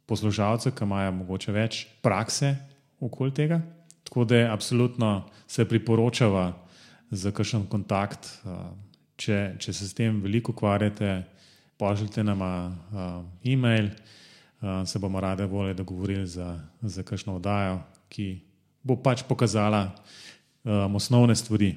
poslušalcev, 0.07 0.75
ki 0.75 0.85
imajo 0.85 1.13
mogoče 1.13 1.53
več 1.53 1.87
prakse 2.03 2.57
okoli 3.01 3.35
tega. 3.35 3.61
Tako 4.05 4.25
da 4.25 4.37
je 4.37 4.51
absolutno 4.51 5.25
se 5.47 5.65
priporočava 5.69 6.53
za 7.11 7.33
kakšen 7.33 7.67
kontakt. 7.67 8.29
Uh, 8.45 8.71
če, 9.17 9.57
če 9.59 9.73
se 9.73 9.89
s 9.89 9.95
tem 9.95 10.21
veliko 10.23 10.53
ukvarjate, 10.53 11.23
pošljite 11.79 12.25
nam 12.25 12.43
uh, 12.43 13.25
e-mail, 13.45 13.91
uh, 13.91 14.83
se 14.87 14.99
bomo 14.99 15.21
rade 15.21 15.47
volje 15.47 15.75
dogovorili 15.75 16.27
za, 16.27 16.55
za 16.83 17.03
kakšno 17.03 17.37
oddajo, 17.41 17.81
ki 18.09 18.29
bo 18.83 18.97
pač 19.01 19.25
pokazala 19.27 19.89
um, 19.91 20.97
osnovne 21.01 21.37
stvari, 21.37 21.75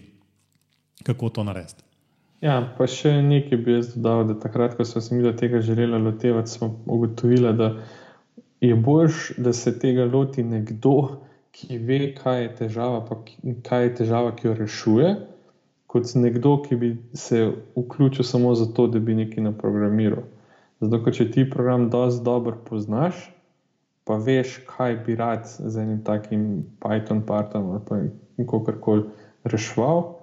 kako 1.04 1.30
to 1.30 1.44
narediti. 1.48 1.87
Ja, 2.42 2.60
pa 2.78 2.86
še 2.86 3.16
nekaj 3.26 3.58
bi 3.66 3.74
jaz 3.80 3.96
dodal, 3.96 4.28
da 4.30 4.36
takrat, 4.38 4.76
ko 4.78 4.86
smo 4.86 5.02
se 5.02 5.16
mi 5.16 5.32
tega 5.38 5.62
želeli 5.62 5.98
lotevati, 6.04 6.52
smo 6.52 6.70
ugotovili, 6.86 7.54
da 7.58 7.72
je 8.62 8.76
boljš, 8.76 9.32
da 9.38 9.54
se 9.54 9.80
tega 9.80 10.06
loti 10.06 10.44
nekdo, 10.44 11.18
ki 11.52 11.78
ve, 11.78 12.14
kaj 12.14 12.44
je 12.44 12.52
težava, 12.60 13.02
pa 13.06 13.18
kaj 13.66 13.84
je 13.84 13.94
težava, 14.02 14.36
ki 14.36 14.48
jo 14.48 14.54
rešuje, 14.54 15.16
kot 15.90 16.14
nekdo, 16.16 16.60
ki 16.62 16.76
bi 16.76 16.92
se 17.14 17.42
vključil 17.76 18.26
samo 18.26 18.54
zato, 18.56 18.86
da 18.88 19.00
bi 19.00 19.18
nekaj 19.18 19.48
naprogramiral. 19.48 20.28
Zato, 20.80 21.02
ker 21.04 21.18
če 21.18 21.32
ti 21.34 21.48
program 21.50 21.90
dosti 21.90 22.22
dobro 22.26 22.54
poznaš, 22.70 23.18
pa 24.06 24.20
veš, 24.22 24.60
kaj 24.70 25.00
bi 25.08 25.18
rad 25.18 25.50
z 25.50 25.74
enim 25.82 26.04
takim 26.06 26.68
Python 26.80 27.26
partom 27.26 27.72
ali 27.74 27.82
pa 27.90 27.98
kako 28.46 28.78
koli 28.82 29.04
reševal 29.44 30.17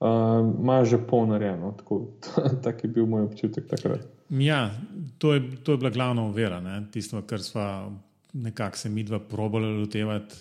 ima 0.00 0.80
uh, 0.80 0.84
že 0.84 0.98
polnarejeno. 0.98 1.74
Tak 2.64 2.84
je 2.84 2.88
bil 2.88 3.06
moj 3.06 3.32
občutek 3.32 3.66
takrat. 3.66 4.04
Ja, 4.28 4.74
to 5.18 5.34
je, 5.34 5.40
to 5.62 5.72
je 5.72 5.78
bila 5.78 5.90
glavna 5.90 6.26
uvera, 6.26 6.60
tisto, 6.90 7.22
kar 7.22 7.42
smo 7.42 7.96
nekako 8.32 8.76
se 8.76 8.88
mi 8.88 9.02
dva 9.02 9.18
probali 9.18 9.78
lotevati. 9.80 10.34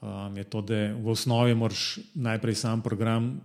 um, 0.00 0.36
je 0.36 0.44
to, 0.44 0.60
da 0.60 0.92
v 0.96 1.08
osnovi 1.08 1.54
moraš 1.54 1.98
najprej 2.14 2.54
sam 2.54 2.82
program, 2.82 3.40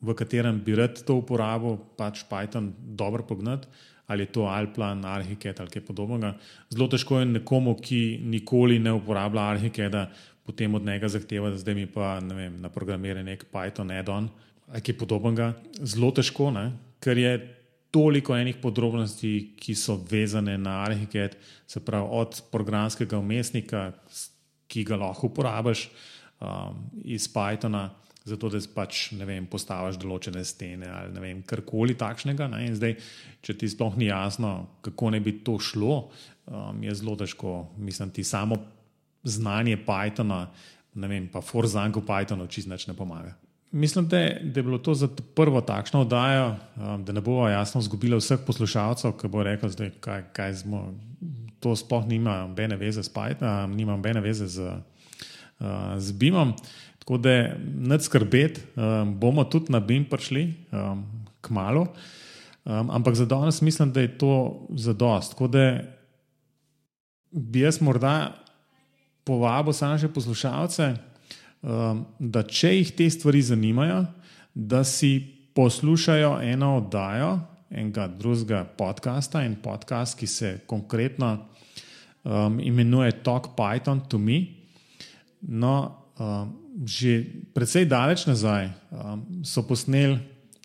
v 0.00 0.14
katerem 0.14 0.60
bi 0.64 0.74
rad 0.74 1.02
to 1.06 1.20
uporabil, 1.20 1.78
pač 1.96 2.24
Python 2.30 2.72
dobro 2.78 3.22
pognati, 3.22 3.68
ali 4.06 4.22
je 4.22 4.32
to 4.32 4.46
Alplan, 4.46 5.04
Arhicad 5.04 5.60
ali 5.60 5.70
kaj 5.70 5.84
podobnega. 5.86 6.34
Zelo 6.70 6.88
težko 6.88 7.20
je 7.20 7.26
nekomu, 7.26 7.76
ki 7.78 8.20
nikoli 8.24 8.78
ne 8.78 8.92
uporablja 8.92 9.50
Arhicada, 9.54 10.10
potem 10.46 10.74
od 10.74 10.84
njega 10.84 11.08
zahteva, 11.08 11.50
da 11.50 11.58
zdaj 11.58 11.74
mi 11.74 11.86
pa 11.86 12.18
vem, 12.18 12.60
na 12.60 12.68
programiranje 12.68 13.24
nek 13.24 13.46
Python 13.52 13.92
add-on 13.94 14.28
ali 14.28 14.49
kaj 14.72 14.96
podobnega. 14.98 15.52
Zelo 15.82 16.12
težko, 16.14 16.50
ne? 16.54 16.70
ker 17.00 17.18
je 17.18 17.32
toliko 17.90 18.36
enih 18.36 18.58
podrobnosti, 18.62 19.30
ki 19.58 19.74
so 19.74 19.96
vezane 20.10 20.58
na 20.58 20.82
Arhicad, 20.84 21.34
se 21.66 21.80
pravi 21.82 22.06
od 22.10 22.42
programskega 22.52 23.18
umestnika, 23.18 23.90
ki 24.70 24.84
ga 24.86 25.00
lahko 25.00 25.26
uporabiš 25.26 25.88
um, 26.38 26.84
iz 27.02 27.26
Pythona 27.32 27.88
zato 28.24 28.50
da 28.52 28.60
pač 28.74 29.10
vem, 29.16 29.46
postaviš 29.50 29.98
določene 30.00 30.42
stene 30.44 30.90
ali 30.92 31.22
vem, 31.22 31.42
karkoli 31.46 31.96
takšnega. 31.98 32.50
Zdaj, 32.76 32.96
če 33.44 33.56
ti 33.56 33.70
sploh 33.70 33.96
ni 34.00 34.10
jasno, 34.10 34.52
kako 34.84 35.14
ne 35.14 35.22
bi 35.24 35.38
to 35.46 35.56
šlo, 35.62 35.96
um, 36.46 36.82
je 36.84 36.94
zelo 37.00 37.16
težko. 37.20 37.54
Mislim, 37.80 38.12
ti 38.14 38.24
samo 38.24 38.60
znanje 39.24 39.80
Pythona, 39.86 40.44
ne 41.00 41.10
vem, 41.10 41.30
pa 41.32 41.42
Forzanko 41.44 42.04
Pythonu 42.06 42.48
čisto 42.50 42.76
ne 42.76 42.96
pomaga. 42.96 43.34
Mislim, 43.72 44.08
da 44.08 44.18
je, 44.18 44.40
da 44.44 44.60
je 44.60 44.64
bilo 44.64 44.78
to 44.78 44.94
za 44.94 45.08
prvo 45.34 45.60
takšno 45.60 46.00
oddajo, 46.00 46.56
um, 46.76 47.04
da 47.04 47.12
ne 47.12 47.20
bomo 47.20 47.48
jasno 47.48 47.80
izgubili 47.80 48.16
vseh 48.18 48.40
poslušalcev, 48.46 49.12
ki 49.12 49.28
bo 49.28 49.42
rekel, 49.46 49.70
da 49.78 49.90
kaj, 50.00 50.24
kaj 50.32 50.54
smo. 50.54 50.94
To 51.60 51.74
sploh 51.76 52.06
nima 52.08 52.38
nobene 52.48 52.76
veze 52.80 53.02
s 53.04 53.12
Pythonom, 53.12 53.74
nima 53.76 53.92
nobene 53.92 54.20
veze 54.24 54.46
z, 54.48 54.70
uh, 55.60 55.66
z 55.98 56.12
BIM-om. 56.12 56.54
Tako 56.98 57.18
da 57.18 57.54
ne 57.76 57.98
skrbeti, 58.00 58.60
um, 58.76 59.12
bomo 59.20 59.44
tudi 59.44 59.72
na 59.72 59.80
BIM 59.80 60.04
prišli 60.08 60.54
um, 60.72 61.04
k 61.40 61.50
malu, 61.50 61.84
um, 62.64 62.90
ampak 62.90 63.14
za 63.14 63.26
danes 63.26 63.60
mislim, 63.60 63.92
da 63.92 64.00
je 64.00 64.18
to 64.18 64.66
za 64.70 64.92
dost. 64.92 65.32
Tako 65.32 65.48
da 65.48 65.80
bi 67.30 67.60
jaz 67.60 67.80
morda 67.80 68.34
povabil 69.24 69.72
samo 69.72 69.98
še 69.98 70.08
poslušalce, 70.08 70.94
um, 71.62 72.04
da 72.18 72.42
če 72.42 72.74
jih 72.76 72.92
te 72.96 73.10
stvari 73.10 73.42
zanimajo, 73.42 74.04
da 74.54 74.84
si 74.84 75.18
poslušajo 75.54 76.38
eno 76.42 76.76
oddajo 76.76 77.38
enega 77.70 78.06
drugega 78.08 78.64
podcasta 78.64 79.44
in 79.46 79.54
podcast, 79.62 80.18
ki 80.18 80.26
se 80.26 80.58
konkretno 80.66 81.36
um, 82.24 82.60
imenuje 82.60 83.12
Talk 83.22 83.54
Python 83.56 84.00
to 84.08 84.18
Me. 84.18 84.40
No, 85.40 85.96
um, 86.18 86.56
že 86.84 87.24
precej 87.54 87.86
daleč 87.90 88.26
nazaj 88.26 88.70
um, 88.90 89.22
so 89.44 89.62
posneli 89.66 90.18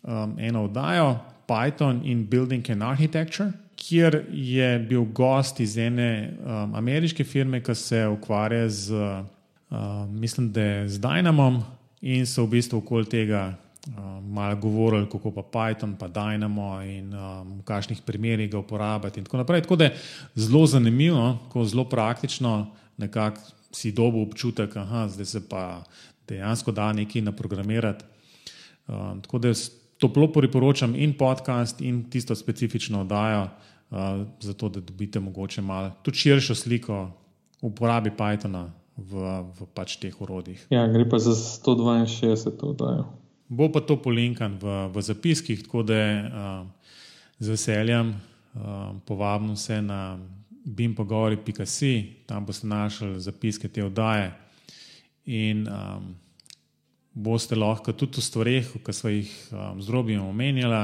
um, 0.04 0.34
eno 0.38 0.66
oddajo 0.66 1.16
Python 1.46 2.02
in 2.04 2.26
Building 2.26 2.66
and 2.70 2.82
Architecture, 2.82 3.52
kjer 3.76 4.24
je 4.32 4.78
bil 4.88 5.04
gost 5.04 5.60
iz 5.60 5.76
ene 5.78 6.32
um, 6.38 6.74
ameriške 6.74 7.24
firme, 7.24 7.60
ki 7.62 7.74
se 7.74 8.06
ukvarja 8.08 8.68
z, 8.68 8.92
um, 9.70 10.20
mislim, 10.20 10.52
da 10.52 10.60
je 10.60 10.88
z 10.88 11.00
Dynamom 11.00 11.62
in 12.00 12.26
so 12.26 12.44
v 12.44 12.56
bistvu 12.58 12.78
okoli 12.78 13.04
tega. 13.04 13.54
Um, 13.86 14.32
malo 14.34 14.56
govorili, 14.56 15.06
kako 15.06 15.30
pa 15.30 15.42
Python, 15.42 15.94
pa 15.98 16.08
Dynamo 16.08 16.82
in 16.82 17.14
um, 17.14 17.58
v 17.60 17.62
kakšnih 17.62 18.02
primerih 18.02 18.50
ga 18.50 18.58
uporabljati. 18.58 19.22
Tako, 19.22 19.44
tako 19.44 19.76
da 19.76 19.84
je 19.84 19.94
zelo 20.34 20.66
zanimivo, 20.66 21.38
ko 21.48 21.64
zelo 21.64 21.84
praktično 21.84 22.66
nekako 22.96 23.40
si 23.70 23.92
dobil 23.92 24.22
občutek, 24.22 24.74
da 25.18 25.24
se 25.24 25.48
pa 25.48 25.84
dejansko 26.28 26.72
da 26.72 26.92
nekaj 26.92 27.22
naprogramirati. 27.22 28.04
Uh, 28.88 29.22
tako 29.22 29.38
da 29.38 29.52
toplo 29.98 30.32
priporočam 30.32 30.94
in 30.96 31.14
podcast, 31.18 31.80
in 31.80 32.10
tisto 32.10 32.34
specifično 32.34 33.00
oddajo, 33.00 33.48
uh, 33.90 33.98
zato 34.40 34.68
da 34.68 34.80
dobite 34.80 35.20
mogoče 35.20 35.62
malo 35.62 35.92
tudi 36.02 36.18
širšo 36.18 36.54
sliko 36.54 37.10
uporabe 37.60 38.10
Pythona 38.18 38.70
v, 38.96 39.12
v 39.52 39.68
pač 39.76 39.98
teh 40.00 40.12
urodjih. 40.12 40.66
Ja, 40.72 40.86
gre 40.88 41.04
pa 41.08 41.20
za 41.20 41.36
162 41.36 42.72
oddajo. 42.72 43.04
Bo 43.46 43.68
pa 43.70 43.84
to 43.84 44.00
polinkan 44.00 44.56
v, 44.58 44.88
v 44.90 44.96
zapiskih, 45.04 45.62
tako 45.62 45.84
da 45.86 46.00
uh, 46.00 46.88
z 47.38 47.54
veseljem 47.54 48.16
uh, 48.16 48.96
povabim 49.06 49.54
vse 49.54 49.78
na 49.84 50.18
bimpogovori.si, 50.66 52.24
tam 52.26 52.46
boste 52.46 52.66
našli 52.66 53.20
zapiske 53.22 53.68
te 53.70 53.84
oddaje 53.84 54.32
in 55.26 55.66
um, 55.68 56.16
boste 57.14 57.54
lahko 57.54 57.94
tudi 57.94 58.18
v 58.18 58.24
stvareh, 58.24 58.72
ki 58.82 58.92
smo 58.92 59.12
jih 59.12 59.30
um, 59.52 59.78
z 59.82 59.94
robijo 59.94 60.26
omenjali, 60.26 60.82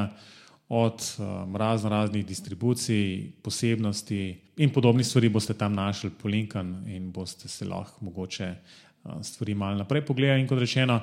od 0.74 1.16
um, 1.18 1.56
razno 1.56 1.90
raznih 1.90 2.26
distribucij, 2.26 3.30
posebnosti 3.42 4.38
in 4.56 4.70
podobnih 4.72 5.06
stvari, 5.06 5.28
boste 5.28 5.54
tam 5.54 5.74
našli 5.76 6.10
polinkan 6.10 6.84
in 6.88 7.10
boste 7.12 7.48
se 7.48 7.68
lahko 7.68 8.04
mogoče 8.04 8.54
um, 9.04 9.24
stvari 9.24 9.54
malo 9.54 9.76
naprej 9.76 10.06
pogledali. 10.06 10.40
In 10.40 10.48
kot 10.48 10.58
rečeno, 10.58 11.00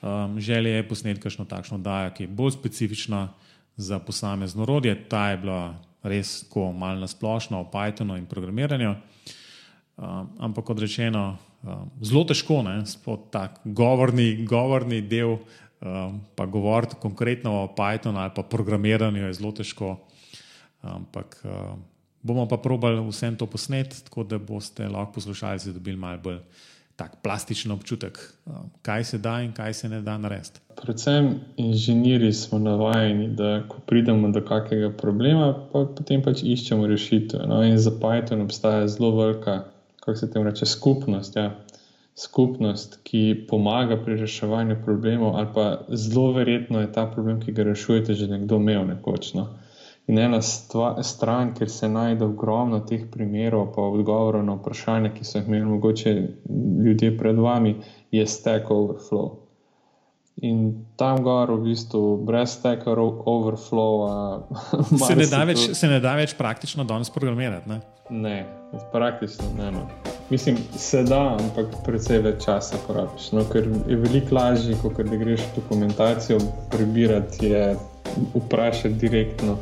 um, 0.00 0.40
želje 0.40 0.70
je 0.70 0.88
posneti 0.88 1.20
kakšno 1.20 1.44
takšno 1.44 1.76
oddajo, 1.76 2.14
ki 2.16 2.22
je 2.22 2.28
bolj 2.28 2.56
specifična 2.56 3.28
za 3.76 3.98
posamezno 3.98 4.62
orodje. 4.62 4.96
Ta 5.08 5.30
je 5.30 5.36
bila 5.36 5.74
res 6.02 6.40
tako 6.46 6.72
malo 6.72 7.04
nasplošno 7.04 7.60
o 7.60 7.68
Pythonu 7.72 8.16
in 8.18 8.26
programiranju. 8.26 8.94
Um, 9.96 10.30
ampak, 10.38 10.64
kot 10.64 10.80
rečeno, 10.80 11.36
um, 11.62 11.90
zelo 12.00 12.24
težko 12.24 12.64
je 12.64 13.18
ta 13.30 13.50
govorni, 13.64 14.46
govorni 14.48 15.02
del, 15.02 15.36
um, 15.80 16.20
pa 16.34 16.46
govoriti 16.46 16.96
konkretno 17.00 17.62
o 17.62 17.68
Pythonu 17.76 18.18
ali 18.18 18.30
pa 18.36 18.42
programiranju 18.42 19.26
je 19.26 19.32
zelo 19.32 19.52
težko. 19.52 19.96
Ampak 20.82 21.42
um, 21.44 21.84
bomo 22.22 22.48
pa 22.48 22.56
probali 22.56 23.00
vsem 23.08 23.36
to 23.36 23.46
posneti, 23.46 24.04
tako 24.04 24.24
da 24.24 24.38
boste 24.38 24.88
lahko 24.88 25.12
poslušalci 25.12 25.72
dobili 25.72 25.96
malo 25.96 26.18
bolj 26.18 26.38
tak 26.96 27.16
plastičen 27.22 27.72
občutek, 27.72 28.18
um, 28.46 28.70
kaj 28.82 29.04
se 29.04 29.18
da 29.18 29.40
in 29.40 29.52
kaj 29.52 29.74
se 29.74 29.88
ne 29.88 30.02
da 30.04 30.18
narediti. 30.18 30.60
Predvsem 30.82 31.30
inženirji 31.56 32.32
smo 32.32 32.58
navajeni, 32.58 33.28
da 33.36 33.62
ko 33.68 33.80
pridemo 33.86 34.28
do 34.28 34.42
kakega 34.44 34.90
problema, 34.96 35.52
pa 35.72 35.84
potem 35.96 36.22
pač 36.22 36.42
iščemo 36.44 36.86
rešitev. 36.86 37.46
No? 37.48 37.62
In 37.64 37.78
za 37.78 37.90
Python 37.90 38.44
obstaja 38.44 38.88
zelo 38.88 39.14
velika, 39.16 39.64
kako 40.00 40.16
se 40.16 40.30
temu 40.30 40.44
reče, 40.44 40.66
skupnost. 40.66 41.36
Ja? 41.36 41.54
Skupnost, 42.20 42.98
ki 43.04 43.46
pomaga 43.48 43.96
pri 44.04 44.18
reševanju 44.20 44.76
problemov, 44.84 45.36
ali 45.40 45.48
pa 45.54 45.66
zelo 45.88 46.32
verjetno 46.36 46.82
je 46.82 46.92
ta 46.92 47.06
problem, 47.08 47.40
ki 47.40 47.54
ga 47.56 47.64
rešujete, 47.64 48.14
že 48.14 48.28
nekdo 48.28 48.58
imel 48.60 48.84
nekoč. 48.90 49.32
No? 49.38 49.46
In 50.10 50.18
ena 50.18 50.42
stva, 50.42 51.02
stran, 51.02 51.54
kjer 51.54 51.70
se 51.70 51.88
najde 51.88 52.24
ogromno 52.24 52.80
teh 52.84 53.06
primerov, 53.12 53.70
pa 53.76 53.82
odgovorov 53.82 54.42
na 54.44 54.56
vprašanja, 54.58 55.12
ki 55.14 55.24
so 55.24 55.38
jih 55.38 55.48
imeli 55.48 55.64
mogoče 55.70 56.14
ljudje 56.84 57.12
pred 57.18 57.38
vami, 57.38 57.76
je 58.10 58.26
Stack 58.26 58.70
Overflow. 58.70 59.36
In 60.42 60.86
tam 60.96 61.22
gor, 61.22 61.52
v 61.52 61.70
bistvu, 61.70 62.16
brez 62.26 62.56
Stack 62.58 62.88
Overflowa, 62.88 64.48
se 65.08 65.16
ne, 65.16 65.44
več, 65.52 65.68
se 65.78 65.88
ne 65.88 66.00
da 66.00 66.16
več 66.18 66.34
praktično 66.34 66.84
danes 66.84 67.12
programirati. 67.12 67.70
Ne, 67.70 67.80
ne 68.10 68.40
praktično 68.92 69.52
ne. 69.58 69.70
No. 69.78 70.19
Mislim, 70.30 70.56
se 70.76 71.02
da, 71.02 71.36
ampak 71.40 71.72
precej 71.84 72.20
več 72.22 72.44
časa 72.44 72.78
porabiš. 72.86 73.32
No, 73.34 73.42
ker 73.50 73.66
je 73.90 73.96
veliko 73.98 74.34
lažje, 74.34 74.76
kot 74.82 75.00
da 75.02 75.16
greš 75.18 75.42
dokumentacijo 75.56 76.38
prebirati, 76.70 77.50
je 77.50 77.64
vprašati 78.34 78.94
direktno 78.94 79.58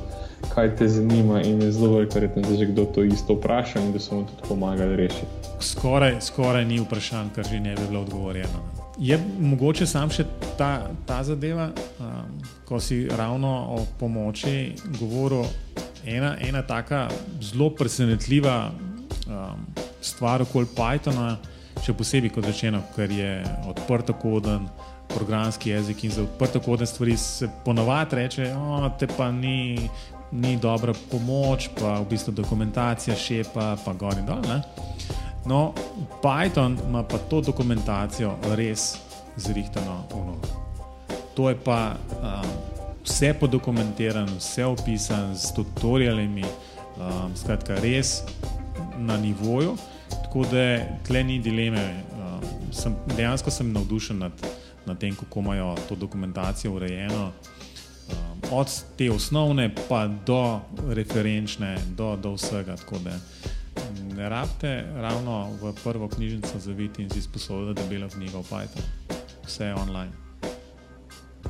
kaj 0.55 0.77
te 0.77 0.89
zanima, 0.89 1.43
in 1.43 1.63
je 1.63 1.73
zelo 1.73 1.99
verjetno, 2.15 2.43
da 2.43 2.57
že 2.57 2.67
kdo 2.67 2.85
to 2.85 3.03
isto 3.03 3.35
vpraša 3.35 3.81
in 3.81 3.93
da 3.93 3.99
so 3.99 4.15
mu 4.15 4.27
tudi 4.27 4.49
pomagali 4.49 4.97
rešiti. 4.97 5.27
Skoraj, 5.61 6.21
skoraj 6.21 6.65
ni 6.65 6.81
vprašanj, 6.81 7.29
kar 7.35 7.45
že 7.45 7.61
ne 7.61 7.75
bi 7.75 7.83
bilo 7.89 8.01
odgovorjeno. 8.01 8.63
Je 8.99 9.19
mogoče 9.41 9.87
sam 9.87 10.11
še 10.11 10.25
ta, 10.59 10.91
ta 11.07 11.23
zadeva, 11.25 11.71
um, 12.01 12.39
ko 12.65 12.81
si 12.81 13.09
ravno 13.17 13.51
o 13.71 13.87
pomoči 14.01 14.75
govoril, 15.01 15.45
ena, 16.07 16.37
ena 16.41 16.63
taka 16.63 17.09
zelo 17.41 17.71
presenetljiva 17.71 18.71
um, 19.27 19.67
stvar 20.01 20.43
okoli 20.43 20.67
Pythona, 20.77 21.37
še 21.85 21.95
posebej 21.95 22.33
kot 22.35 22.47
rečeno, 22.47 22.83
ker 22.97 23.11
je 23.11 23.43
odprto 23.71 24.17
koden. 24.19 24.69
Programski 25.09 25.71
jezik 25.71 26.03
in 26.05 26.11
za 26.13 26.23
odprto 26.23 26.61
kodne 26.61 26.87
stvari 26.87 27.17
se 27.17 27.49
ponovadi 27.65 28.17
reče, 28.17 28.51
da 28.53 28.91
te 29.01 29.07
pa 29.09 29.31
ni 29.33 29.89
ni 30.33 30.57
dobra 30.57 30.93
pomoč, 31.11 31.71
pa 31.81 32.01
v 32.01 32.09
bistvu 32.11 32.33
dokumentacija 32.33 33.17
šepa, 33.17 33.77
pa 33.85 33.93
gor 33.93 34.19
in 34.19 34.27
dol. 34.27 34.43
Ne? 34.45 34.63
No, 35.49 35.73
Python 36.23 36.77
ima 36.89 37.03
pa 37.03 37.19
to 37.19 37.41
dokumentacijo 37.41 38.37
res 38.57 38.99
zrihtano 39.37 40.05
v 40.13 40.25
novo. 40.27 40.49
To 41.35 41.49
je 41.49 41.57
pa 41.57 41.97
um, 42.21 42.51
vse 43.07 43.33
podokumentirano, 43.41 44.37
vse 44.37 44.67
opisano 44.67 45.35
s 45.35 45.55
tutorialami, 45.55 46.45
um, 46.99 47.33
skratka, 47.37 47.79
res 47.81 48.23
na 48.99 49.17
nivoju, 49.17 49.77
tako 50.09 50.45
da 50.51 50.79
tle 51.07 51.25
ni 51.25 51.39
dileme. 51.39 52.03
Um, 52.13 52.73
sem, 52.73 52.97
dejansko 53.17 53.51
sem 53.51 53.73
navdušen 53.73 54.19
nad, 54.19 54.33
nad 54.87 54.99
tem, 54.99 55.17
kako 55.17 55.41
imajo 55.41 55.75
to 55.89 55.95
dokumentacijo 55.95 56.73
urejeno. 56.73 57.33
Um, 58.09 58.41
od 58.51 58.83
te 58.97 59.11
osnovne, 59.11 59.71
pa 59.89 60.07
do 60.07 60.61
referenčne, 60.89 61.77
do, 61.97 62.17
do 62.17 62.33
vsega. 62.33 62.77
Ne 64.17 64.29
rabite 64.29 64.85
ravno 64.97 65.51
v 65.63 65.73
prvo 65.85 66.09
knjižnico 66.09 66.59
zaviti 66.59 67.03
in 67.03 67.11
si 67.11 67.23
sposoditi 67.23 67.83
debelo 67.83 68.09
knjigo 68.09 68.41
v 68.41 68.45
Python. 68.51 68.83
Vse 69.47 69.65
je 69.65 69.75
online. 69.75 70.29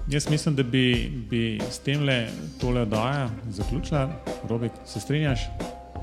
Jaz 0.09 0.31
mislim, 0.31 0.55
da 0.55 0.63
bi, 0.63 1.13
bi 1.31 1.61
s 1.71 1.79
tem 1.79 2.03
le 2.05 2.29
tole 2.61 2.81
oddaja 2.81 3.31
zaključila. 3.51 4.11
Robik, 4.49 4.73
se 4.87 5.01
strinjaš? 5.01 5.41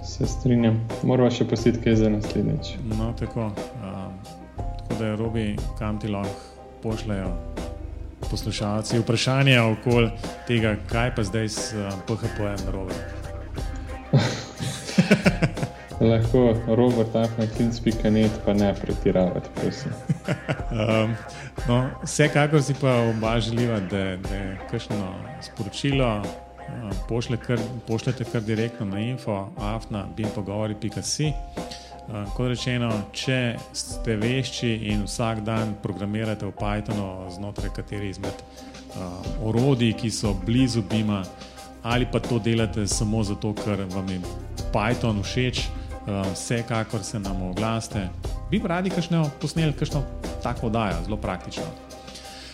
Se 0.03 0.27
strinjam. 0.27 0.79
Moramo 1.03 1.31
še 1.31 1.45
positi 1.47 1.81
kaj 1.83 1.95
za 1.95 2.09
naslednjič. 2.09 2.75
No, 2.97 3.13
tako. 3.19 3.51
Um, 3.83 4.17
tako 4.57 4.99
da 4.99 5.05
je 5.05 5.15
Robi, 5.15 5.45
kam 5.79 5.99
ti 5.99 6.07
lahko 6.07 6.69
pošljajo 6.83 7.31
poslušalci 8.29 8.99
vprašanja 8.99 9.63
okoli 9.65 10.11
tega, 10.47 10.75
kaj 10.91 11.15
pa 11.15 11.23
zdaj 11.23 11.49
s 11.49 11.73
uh, 11.73 11.93
PHP-jem 12.07 12.65
narobe. 12.65 12.93
Lahko 16.01 16.53
Robert, 16.67 17.15
afnaklinc.net, 17.15 18.31
pa 18.45 18.53
ne 18.53 18.73
pretiravati, 18.81 19.49
prosim. 19.55 19.91
um, 20.81 21.15
no, 21.67 21.89
vsekakor 22.03 22.63
si 22.63 22.75
pa 22.81 22.97
oba 23.09 23.39
želiva, 23.39 23.79
da 23.79 23.97
je 23.97 24.57
kakšno 24.71 25.15
sporočilo. 25.41 26.21
Pošle 27.09 27.37
kar, 27.37 27.59
pošljete 27.87 28.25
kar 28.31 28.41
direktno 28.41 28.85
na 28.85 28.99
info, 28.99 29.49
afna, 29.57 30.05
bim 30.17 30.27
pogovori.si. 30.35 31.31
Kot 32.35 32.47
rečeno, 32.47 32.91
če 33.13 33.55
ste 33.73 34.15
vešči 34.21 34.71
in 34.91 35.05
vsak 35.07 35.41
dan 35.45 35.73
programirate 35.81 36.45
v 36.45 36.53
Pythonu 36.53 37.31
znotraj 37.33 37.71
katerih 37.73 38.11
izmed 38.13 38.43
uh, 38.43 39.47
orodij, 39.47 39.95
ki 39.97 40.11
so 40.13 40.35
blizu 40.45 40.83
Bima, 40.85 41.23
ali 41.83 42.05
pa 42.05 42.21
to 42.21 42.37
delate 42.39 42.85
samo 42.87 43.23
zato, 43.23 43.53
ker 43.57 43.87
vam 43.89 44.09
je 44.09 44.21
Python 44.73 45.23
všeč 45.25 45.65
vsekakor 46.33 47.03
se 47.03 47.19
nam 47.19 47.41
oglasite. 47.41 48.09
Bi 48.51 48.61
radi 48.63 48.89
kakšno 48.89 49.29
posneli, 49.41 49.73
kakšno 49.73 50.03
tako 50.43 50.67
oddajo, 50.67 51.03
zelo 51.05 51.17
praktično. 51.17 51.63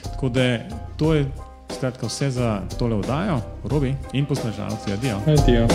Tako 0.04 0.30
da 0.30 0.60
to 0.98 1.14
je 1.14 1.26
skratka 1.72 2.08
vse 2.08 2.30
za 2.30 2.62
tole 2.80 2.96
oddajo, 2.96 3.42
robi 3.64 3.96
in 4.14 4.26
poslušalci, 4.26 4.94
adijo. 4.94 5.18
Adijo. 5.28 5.68